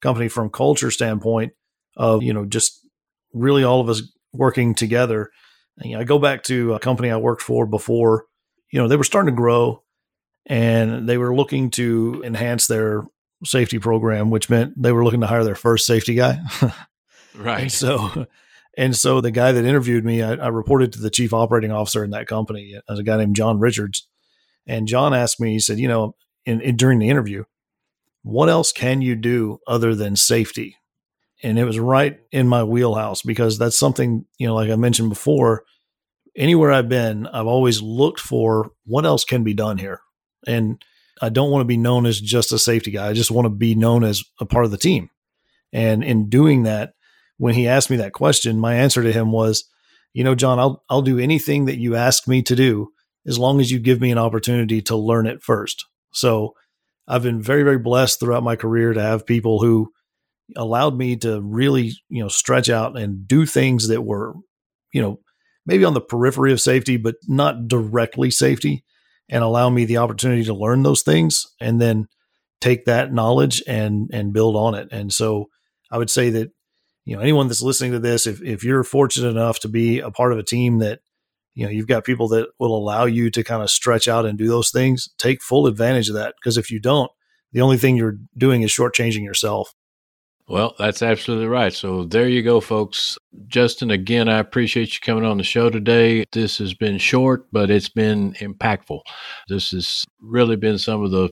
company 0.00 0.28
from 0.28 0.50
culture 0.50 0.90
standpoint 0.90 1.52
of 1.96 2.22
you 2.22 2.32
know 2.32 2.44
just 2.44 2.86
really 3.32 3.64
all 3.64 3.80
of 3.80 3.88
us 3.88 4.02
working 4.32 4.74
together. 4.74 5.30
And, 5.78 5.90
you 5.90 5.96
know, 5.96 6.00
I 6.00 6.04
go 6.04 6.18
back 6.18 6.42
to 6.44 6.74
a 6.74 6.80
company 6.80 7.10
I 7.10 7.16
worked 7.16 7.42
for 7.42 7.66
before. 7.66 8.24
You 8.70 8.80
know, 8.80 8.88
they 8.88 8.96
were 8.96 9.04
starting 9.04 9.34
to 9.34 9.36
grow, 9.36 9.82
and 10.46 11.08
they 11.08 11.18
were 11.18 11.34
looking 11.34 11.70
to 11.70 12.22
enhance 12.24 12.66
their 12.66 13.02
safety 13.44 13.78
program, 13.78 14.30
which 14.30 14.50
meant 14.50 14.80
they 14.80 14.92
were 14.92 15.04
looking 15.04 15.20
to 15.22 15.26
hire 15.26 15.44
their 15.44 15.54
first 15.54 15.86
safety 15.86 16.14
guy. 16.14 16.38
right. 17.34 17.62
And 17.62 17.72
so, 17.72 18.26
and 18.80 18.96
so 18.96 19.20
the 19.20 19.30
guy 19.30 19.52
that 19.52 19.66
interviewed 19.66 20.06
me, 20.06 20.22
I, 20.22 20.36
I, 20.36 20.48
reported 20.48 20.94
to 20.94 21.00
the 21.00 21.10
chief 21.10 21.34
operating 21.34 21.70
officer 21.70 22.02
in 22.02 22.12
that 22.12 22.26
company 22.26 22.80
as 22.88 22.98
a 22.98 23.02
guy 23.02 23.18
named 23.18 23.36
John 23.36 23.58
Richards. 23.58 24.08
And 24.66 24.88
John 24.88 25.12
asked 25.12 25.38
me, 25.38 25.52
he 25.52 25.60
said, 25.60 25.78
you 25.78 25.86
know, 25.86 26.16
in, 26.46 26.62
in, 26.62 26.76
during 26.76 26.98
the 26.98 27.10
interview, 27.10 27.44
what 28.22 28.48
else 28.48 28.72
can 28.72 29.02
you 29.02 29.16
do 29.16 29.58
other 29.66 29.94
than 29.94 30.16
safety? 30.16 30.78
And 31.42 31.58
it 31.58 31.64
was 31.64 31.78
right 31.78 32.20
in 32.32 32.48
my 32.48 32.64
wheelhouse 32.64 33.20
because 33.20 33.58
that's 33.58 33.76
something, 33.76 34.24
you 34.38 34.46
know, 34.46 34.54
like 34.54 34.70
I 34.70 34.76
mentioned 34.76 35.10
before, 35.10 35.64
anywhere 36.34 36.72
I've 36.72 36.88
been, 36.88 37.26
I've 37.26 37.46
always 37.46 37.82
looked 37.82 38.20
for 38.20 38.70
what 38.86 39.04
else 39.04 39.26
can 39.26 39.44
be 39.44 39.52
done 39.52 39.76
here. 39.76 40.00
And 40.46 40.82
I 41.20 41.28
don't 41.28 41.50
want 41.50 41.60
to 41.60 41.66
be 41.66 41.76
known 41.76 42.06
as 42.06 42.18
just 42.18 42.50
a 42.50 42.58
safety 42.58 42.92
guy. 42.92 43.08
I 43.08 43.12
just 43.12 43.30
want 43.30 43.44
to 43.44 43.50
be 43.50 43.74
known 43.74 44.04
as 44.04 44.24
a 44.40 44.46
part 44.46 44.64
of 44.64 44.70
the 44.70 44.78
team. 44.78 45.10
And 45.70 46.02
in 46.02 46.30
doing 46.30 46.62
that, 46.62 46.94
when 47.40 47.54
he 47.54 47.66
asked 47.66 47.88
me 47.88 47.96
that 47.96 48.12
question, 48.12 48.60
my 48.60 48.74
answer 48.74 49.02
to 49.02 49.12
him 49.12 49.32
was, 49.32 49.64
you 50.12 50.22
know, 50.22 50.34
John, 50.34 50.58
I'll 50.58 50.84
I'll 50.90 51.00
do 51.00 51.18
anything 51.18 51.64
that 51.64 51.78
you 51.78 51.96
ask 51.96 52.28
me 52.28 52.42
to 52.42 52.54
do 52.54 52.90
as 53.26 53.38
long 53.38 53.60
as 53.60 53.70
you 53.70 53.78
give 53.78 53.98
me 53.98 54.10
an 54.10 54.18
opportunity 54.18 54.82
to 54.82 54.96
learn 54.96 55.26
it 55.26 55.42
first. 55.42 55.86
So 56.12 56.52
I've 57.08 57.22
been 57.22 57.40
very, 57.40 57.62
very 57.62 57.78
blessed 57.78 58.20
throughout 58.20 58.42
my 58.42 58.56
career 58.56 58.92
to 58.92 59.00
have 59.00 59.24
people 59.24 59.58
who 59.62 59.90
allowed 60.54 60.98
me 60.98 61.16
to 61.16 61.40
really, 61.40 61.92
you 62.10 62.22
know, 62.22 62.28
stretch 62.28 62.68
out 62.68 62.98
and 62.98 63.26
do 63.26 63.46
things 63.46 63.88
that 63.88 64.02
were, 64.02 64.34
you 64.92 65.00
know, 65.00 65.20
maybe 65.64 65.86
on 65.86 65.94
the 65.94 66.00
periphery 66.02 66.52
of 66.52 66.60
safety, 66.60 66.98
but 66.98 67.14
not 67.26 67.68
directly 67.68 68.30
safety, 68.30 68.84
and 69.30 69.42
allow 69.42 69.70
me 69.70 69.86
the 69.86 69.96
opportunity 69.96 70.44
to 70.44 70.52
learn 70.54 70.82
those 70.82 71.00
things 71.00 71.46
and 71.58 71.80
then 71.80 72.06
take 72.60 72.84
that 72.84 73.14
knowledge 73.14 73.62
and 73.66 74.10
and 74.12 74.34
build 74.34 74.56
on 74.56 74.74
it. 74.74 74.88
And 74.92 75.10
so 75.10 75.46
I 75.90 75.96
would 75.96 76.10
say 76.10 76.28
that, 76.28 76.50
you 77.10 77.16
know, 77.16 77.22
anyone 77.22 77.48
that's 77.48 77.60
listening 77.60 77.90
to 77.90 77.98
this, 77.98 78.24
if 78.24 78.40
if 78.40 78.62
you're 78.62 78.84
fortunate 78.84 79.30
enough 79.30 79.58
to 79.60 79.68
be 79.68 79.98
a 79.98 80.12
part 80.12 80.32
of 80.32 80.38
a 80.38 80.44
team 80.44 80.78
that 80.78 81.00
you 81.54 81.64
know 81.64 81.70
you've 81.70 81.88
got 81.88 82.04
people 82.04 82.28
that 82.28 82.50
will 82.60 82.76
allow 82.76 83.04
you 83.04 83.30
to 83.30 83.42
kind 83.42 83.64
of 83.64 83.68
stretch 83.68 84.06
out 84.06 84.26
and 84.26 84.38
do 84.38 84.46
those 84.46 84.70
things 84.70 85.08
take 85.18 85.42
full 85.42 85.66
advantage 85.66 86.08
of 86.08 86.14
that 86.14 86.36
because 86.40 86.56
if 86.56 86.70
you 86.70 86.78
don't 86.78 87.10
the 87.50 87.62
only 87.62 87.78
thing 87.78 87.96
you're 87.96 88.18
doing 88.38 88.62
is 88.62 88.70
shortchanging 88.70 89.24
yourself. 89.24 89.74
Well 90.46 90.76
that's 90.78 91.02
absolutely 91.02 91.48
right. 91.48 91.72
So 91.72 92.04
there 92.04 92.28
you 92.28 92.44
go 92.44 92.60
folks. 92.60 93.18
Justin 93.48 93.90
again 93.90 94.28
i 94.28 94.38
appreciate 94.38 94.94
you 94.94 95.00
coming 95.02 95.24
on 95.24 95.36
the 95.36 95.42
show 95.42 95.68
today. 95.68 96.24
This 96.30 96.58
has 96.58 96.74
been 96.74 96.98
short 96.98 97.50
but 97.50 97.70
it's 97.70 97.88
been 97.88 98.34
impactful. 98.34 99.00
This 99.48 99.72
has 99.72 100.04
really 100.22 100.54
been 100.54 100.78
some 100.78 101.02
of 101.02 101.10
the 101.10 101.30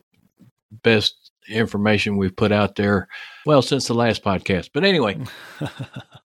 best 0.83 1.31
information 1.49 2.17
we've 2.17 2.37
put 2.37 2.51
out 2.51 2.75
there 2.75 3.07
well 3.47 3.63
since 3.63 3.87
the 3.87 3.95
last 3.95 4.23
podcast 4.23 4.71
but 4.73 4.85
anyway 4.85 5.19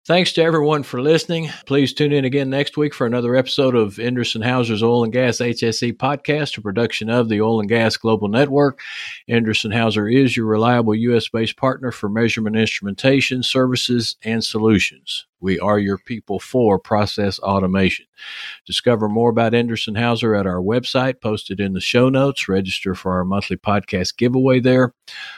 Thanks 0.09 0.33
to 0.33 0.41
everyone 0.41 0.81
for 0.81 0.99
listening. 1.03 1.51
Please 1.67 1.93
tune 1.93 2.11
in 2.11 2.25
again 2.25 2.49
next 2.49 2.77
week 2.77 2.95
for 2.95 3.05
another 3.05 3.35
episode 3.35 3.75
of 3.75 3.99
Endress 3.99 4.33
Hauser's 4.43 4.81
Oil 4.81 5.03
and 5.03 5.13
Gas 5.13 5.37
HSE 5.37 5.97
podcast, 5.97 6.57
a 6.57 6.61
production 6.61 7.11
of 7.11 7.29
the 7.29 7.41
Oil 7.41 7.59
and 7.59 7.69
Gas 7.69 7.95
Global 7.95 8.27
Network. 8.27 8.81
Endress 9.29 9.71
Hauser 9.71 10.09
is 10.09 10.35
your 10.35 10.47
reliable 10.47 10.95
U.S. 10.95 11.29
based 11.29 11.57
partner 11.57 11.91
for 11.91 12.09
measurement 12.09 12.55
instrumentation, 12.55 13.43
services, 13.43 14.15
and 14.23 14.43
solutions. 14.43 15.27
We 15.41 15.59
are 15.59 15.79
your 15.79 15.97
people 15.97 16.39
for 16.39 16.79
process 16.79 17.39
automation. 17.39 18.05
Discover 18.65 19.07
more 19.07 19.29
about 19.29 19.53
Endress 19.53 19.95
Hauser 19.95 20.35
at 20.35 20.45
our 20.45 20.59
website, 20.59 21.21
posted 21.21 21.59
in 21.61 21.73
the 21.73 21.79
show 21.79 22.09
notes. 22.09 22.49
Register 22.49 22.93
for 22.93 23.13
our 23.13 23.23
monthly 23.23 23.55
podcast 23.55 24.17
giveaway 24.17 24.59
there. 24.59 24.93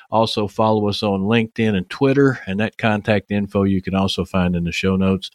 Also, 0.10 0.48
follow 0.48 0.88
us 0.90 1.04
on 1.04 1.22
LinkedIn 1.22 1.61
and 1.66 1.90
Twitter, 1.90 2.40
and 2.46 2.60
that 2.60 2.78
contact 2.78 3.32
info 3.32 3.64
you 3.64 3.82
can 3.82 3.96
also 3.96 4.26
find 4.26 4.56
in 4.56 4.64
the 4.64 4.72
show 4.72 4.96
notes. 4.96 5.32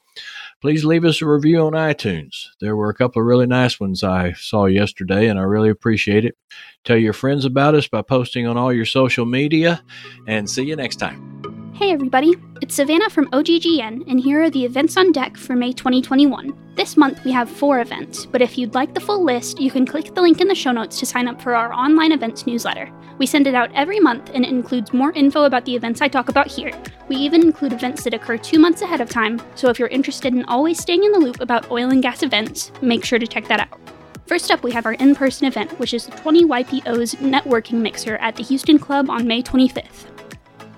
Please 0.60 0.84
leave 0.84 1.04
us 1.04 1.20
a 1.20 1.26
review 1.26 1.60
on 1.60 1.72
iTunes. 1.72 2.46
There 2.60 2.76
were 2.76 2.88
a 2.88 2.94
couple 2.94 3.20
of 3.20 3.26
really 3.26 3.46
nice 3.46 3.78
ones 3.78 4.02
I 4.02 4.32
saw 4.32 4.66
yesterday, 4.66 5.28
and 5.28 5.38
I 5.38 5.42
really 5.42 5.70
appreciate 5.70 6.24
it. 6.24 6.36
Tell 6.84 6.96
your 6.96 7.12
friends 7.12 7.44
about 7.44 7.74
us 7.74 7.88
by 7.88 8.02
posting 8.02 8.46
on 8.46 8.56
all 8.56 8.72
your 8.72 8.86
social 8.86 9.26
media, 9.26 9.82
and 10.26 10.48
see 10.48 10.64
you 10.64 10.76
next 10.76 10.96
time. 10.96 11.35
Hey 11.76 11.92
everybody, 11.92 12.32
it's 12.62 12.74
Savannah 12.74 13.10
from 13.10 13.28
OGGN, 13.32 14.08
and 14.08 14.18
here 14.18 14.42
are 14.42 14.48
the 14.48 14.64
events 14.64 14.96
on 14.96 15.12
deck 15.12 15.36
for 15.36 15.54
May 15.54 15.74
2021. 15.74 16.56
This 16.74 16.96
month 16.96 17.22
we 17.22 17.30
have 17.32 17.50
four 17.50 17.80
events, 17.80 18.24
but 18.24 18.40
if 18.40 18.56
you'd 18.56 18.72
like 18.72 18.94
the 18.94 19.00
full 19.00 19.22
list, 19.22 19.60
you 19.60 19.70
can 19.70 19.84
click 19.84 20.14
the 20.14 20.22
link 20.22 20.40
in 20.40 20.48
the 20.48 20.54
show 20.54 20.72
notes 20.72 20.98
to 20.98 21.04
sign 21.04 21.28
up 21.28 21.38
for 21.38 21.54
our 21.54 21.74
online 21.74 22.12
events 22.12 22.46
newsletter. 22.46 22.90
We 23.18 23.26
send 23.26 23.46
it 23.46 23.54
out 23.54 23.70
every 23.74 24.00
month, 24.00 24.30
and 24.32 24.42
it 24.42 24.48
includes 24.48 24.94
more 24.94 25.12
info 25.12 25.44
about 25.44 25.66
the 25.66 25.76
events 25.76 26.00
I 26.00 26.08
talk 26.08 26.30
about 26.30 26.46
here. 26.46 26.72
We 27.10 27.16
even 27.16 27.42
include 27.42 27.74
events 27.74 28.04
that 28.04 28.14
occur 28.14 28.38
two 28.38 28.58
months 28.58 28.80
ahead 28.80 29.02
of 29.02 29.10
time, 29.10 29.38
so 29.54 29.68
if 29.68 29.78
you're 29.78 29.88
interested 29.88 30.32
in 30.32 30.46
always 30.46 30.80
staying 30.80 31.04
in 31.04 31.12
the 31.12 31.20
loop 31.20 31.42
about 31.42 31.70
oil 31.70 31.90
and 31.90 32.02
gas 32.02 32.22
events, 32.22 32.72
make 32.80 33.04
sure 33.04 33.18
to 33.18 33.26
check 33.26 33.48
that 33.48 33.60
out. 33.60 33.78
First 34.26 34.50
up, 34.50 34.62
we 34.62 34.72
have 34.72 34.86
our 34.86 34.94
in 34.94 35.14
person 35.14 35.46
event, 35.46 35.78
which 35.78 35.92
is 35.92 36.06
the 36.06 36.12
20 36.12 36.46
YPO's 36.46 37.16
networking 37.16 37.82
mixer 37.82 38.16
at 38.16 38.34
the 38.34 38.44
Houston 38.44 38.78
Club 38.78 39.10
on 39.10 39.26
May 39.26 39.42
25th. 39.42 40.06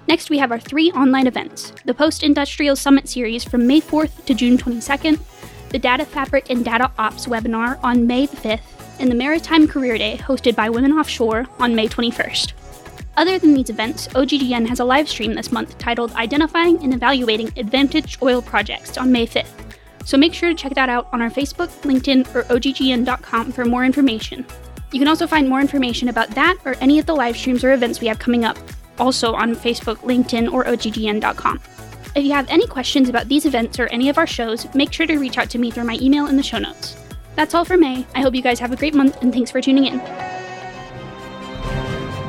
Next, 0.09 0.31
we 0.31 0.38
have 0.38 0.51
our 0.51 0.59
three 0.59 0.90
online 0.92 1.27
events 1.27 1.75
the 1.85 1.92
Post 1.92 2.23
Industrial 2.23 2.75
Summit 2.75 3.07
Series 3.07 3.44
from 3.44 3.66
May 3.66 3.83
4th 3.83 4.25
to 4.25 4.33
June 4.33 4.57
22nd, 4.57 5.21
the 5.68 5.79
Data 5.79 6.07
Fabric 6.07 6.49
and 6.49 6.64
Data 6.64 6.90
Ops 6.97 7.27
webinar 7.27 7.79
on 7.85 8.07
May 8.07 8.27
5th, 8.27 8.62
and 9.01 9.11
the 9.11 9.14
Maritime 9.14 9.68
Career 9.68 9.99
Day 9.99 10.16
hosted 10.16 10.57
by 10.57 10.71
Women 10.71 10.92
Offshore 10.92 11.44
on 11.59 11.75
May 11.75 11.88
21st. 11.88 12.55
Other 13.18 13.38
than 13.38 13.53
these 13.53 13.68
events, 13.68 14.09
OGGN 14.09 14.66
has 14.66 14.81
a 14.81 14.85
live 14.85 15.11
stream 15.11 15.35
this 15.35 15.53
month 15.53 15.77
titled 15.77 16.12
Identifying 16.12 16.83
and 16.83 16.94
Evaluating 16.94 17.53
Advantage 17.59 18.16
Oil 18.23 18.40
Projects 18.40 18.97
on 18.97 19.12
May 19.12 19.27
5th. 19.27 19.53
So 20.07 20.16
make 20.16 20.33
sure 20.33 20.49
to 20.49 20.55
check 20.55 20.73
that 20.73 20.88
out 20.88 21.11
on 21.12 21.21
our 21.21 21.29
Facebook, 21.29 21.68
LinkedIn, 21.83 22.35
or 22.35 22.44
OGGN.com 22.44 23.53
for 23.53 23.66
more 23.66 23.85
information. 23.85 24.47
You 24.90 25.01
can 25.01 25.09
also 25.09 25.27
find 25.27 25.51
more 25.51 25.61
information 25.61 26.09
about 26.09 26.31
that 26.31 26.57
or 26.64 26.77
any 26.81 26.99
of 26.99 27.05
the 27.05 27.14
live 27.14 27.37
streams 27.37 27.62
or 27.62 27.75
events 27.75 28.01
we 28.01 28.07
have 28.07 28.18
coming 28.18 28.47
up, 28.47 28.57
also 28.99 29.35
on 29.35 29.55
Facebook, 29.55 29.97
LinkedIn, 29.99 30.53
or 30.53 30.65
OGGN.com. 30.65 31.61
If 32.15 32.25
you 32.25 32.33
have 32.33 32.49
any 32.49 32.67
questions 32.67 33.09
about 33.09 33.29
these 33.29 33.47
events 33.47 33.79
or 33.79 33.87
any 33.89 34.09
of 34.09 34.19
our 34.19 34.27
shows, 34.27 34.73
make 34.75 34.93
sure 34.93 35.07
to 35.07 35.19
reach 35.19 35.39
out 35.39 35.51
to 35.51 35.59
me 35.59 35.71
through 35.71 35.85
my 35.85 35.99
email 36.01 36.27
in 36.27 36.37
the 36.37 36.43
show 36.43 36.59
notes. 36.59 36.97
That's 37.37 37.55
all 37.55 37.65
for 37.65 37.77
May. 37.77 38.05
I 38.15 38.21
hope 38.21 38.35
you 38.35 38.43
guys 38.43 38.59
have 38.59 38.73
a 38.73 38.77
great 38.77 38.95
month 38.95 39.23
and 39.23 39.33
thanks 39.33 39.51
for 39.51 39.61
tuning 39.61 39.87
in. 39.87 40.01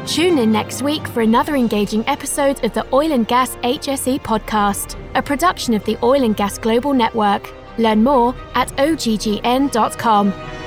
Tune 0.05 0.39
in 0.39 0.51
next 0.51 0.81
week 0.81 1.07
for 1.07 1.21
another 1.21 1.55
engaging 1.55 2.03
episode 2.07 2.63
of 2.63 2.73
the 2.73 2.85
Oil 2.93 3.11
and 3.11 3.27
Gas 3.27 3.55
HSE 3.57 4.19
podcast, 4.21 4.97
a 5.15 5.21
production 5.21 5.73
of 5.75 5.83
the 5.85 5.97
Oil 6.03 6.23
and 6.23 6.35
Gas 6.35 6.57
Global 6.57 6.93
Network. 6.93 7.53
Learn 7.77 8.03
more 8.03 8.35
at 8.55 8.69
oggn.com. 8.77 10.58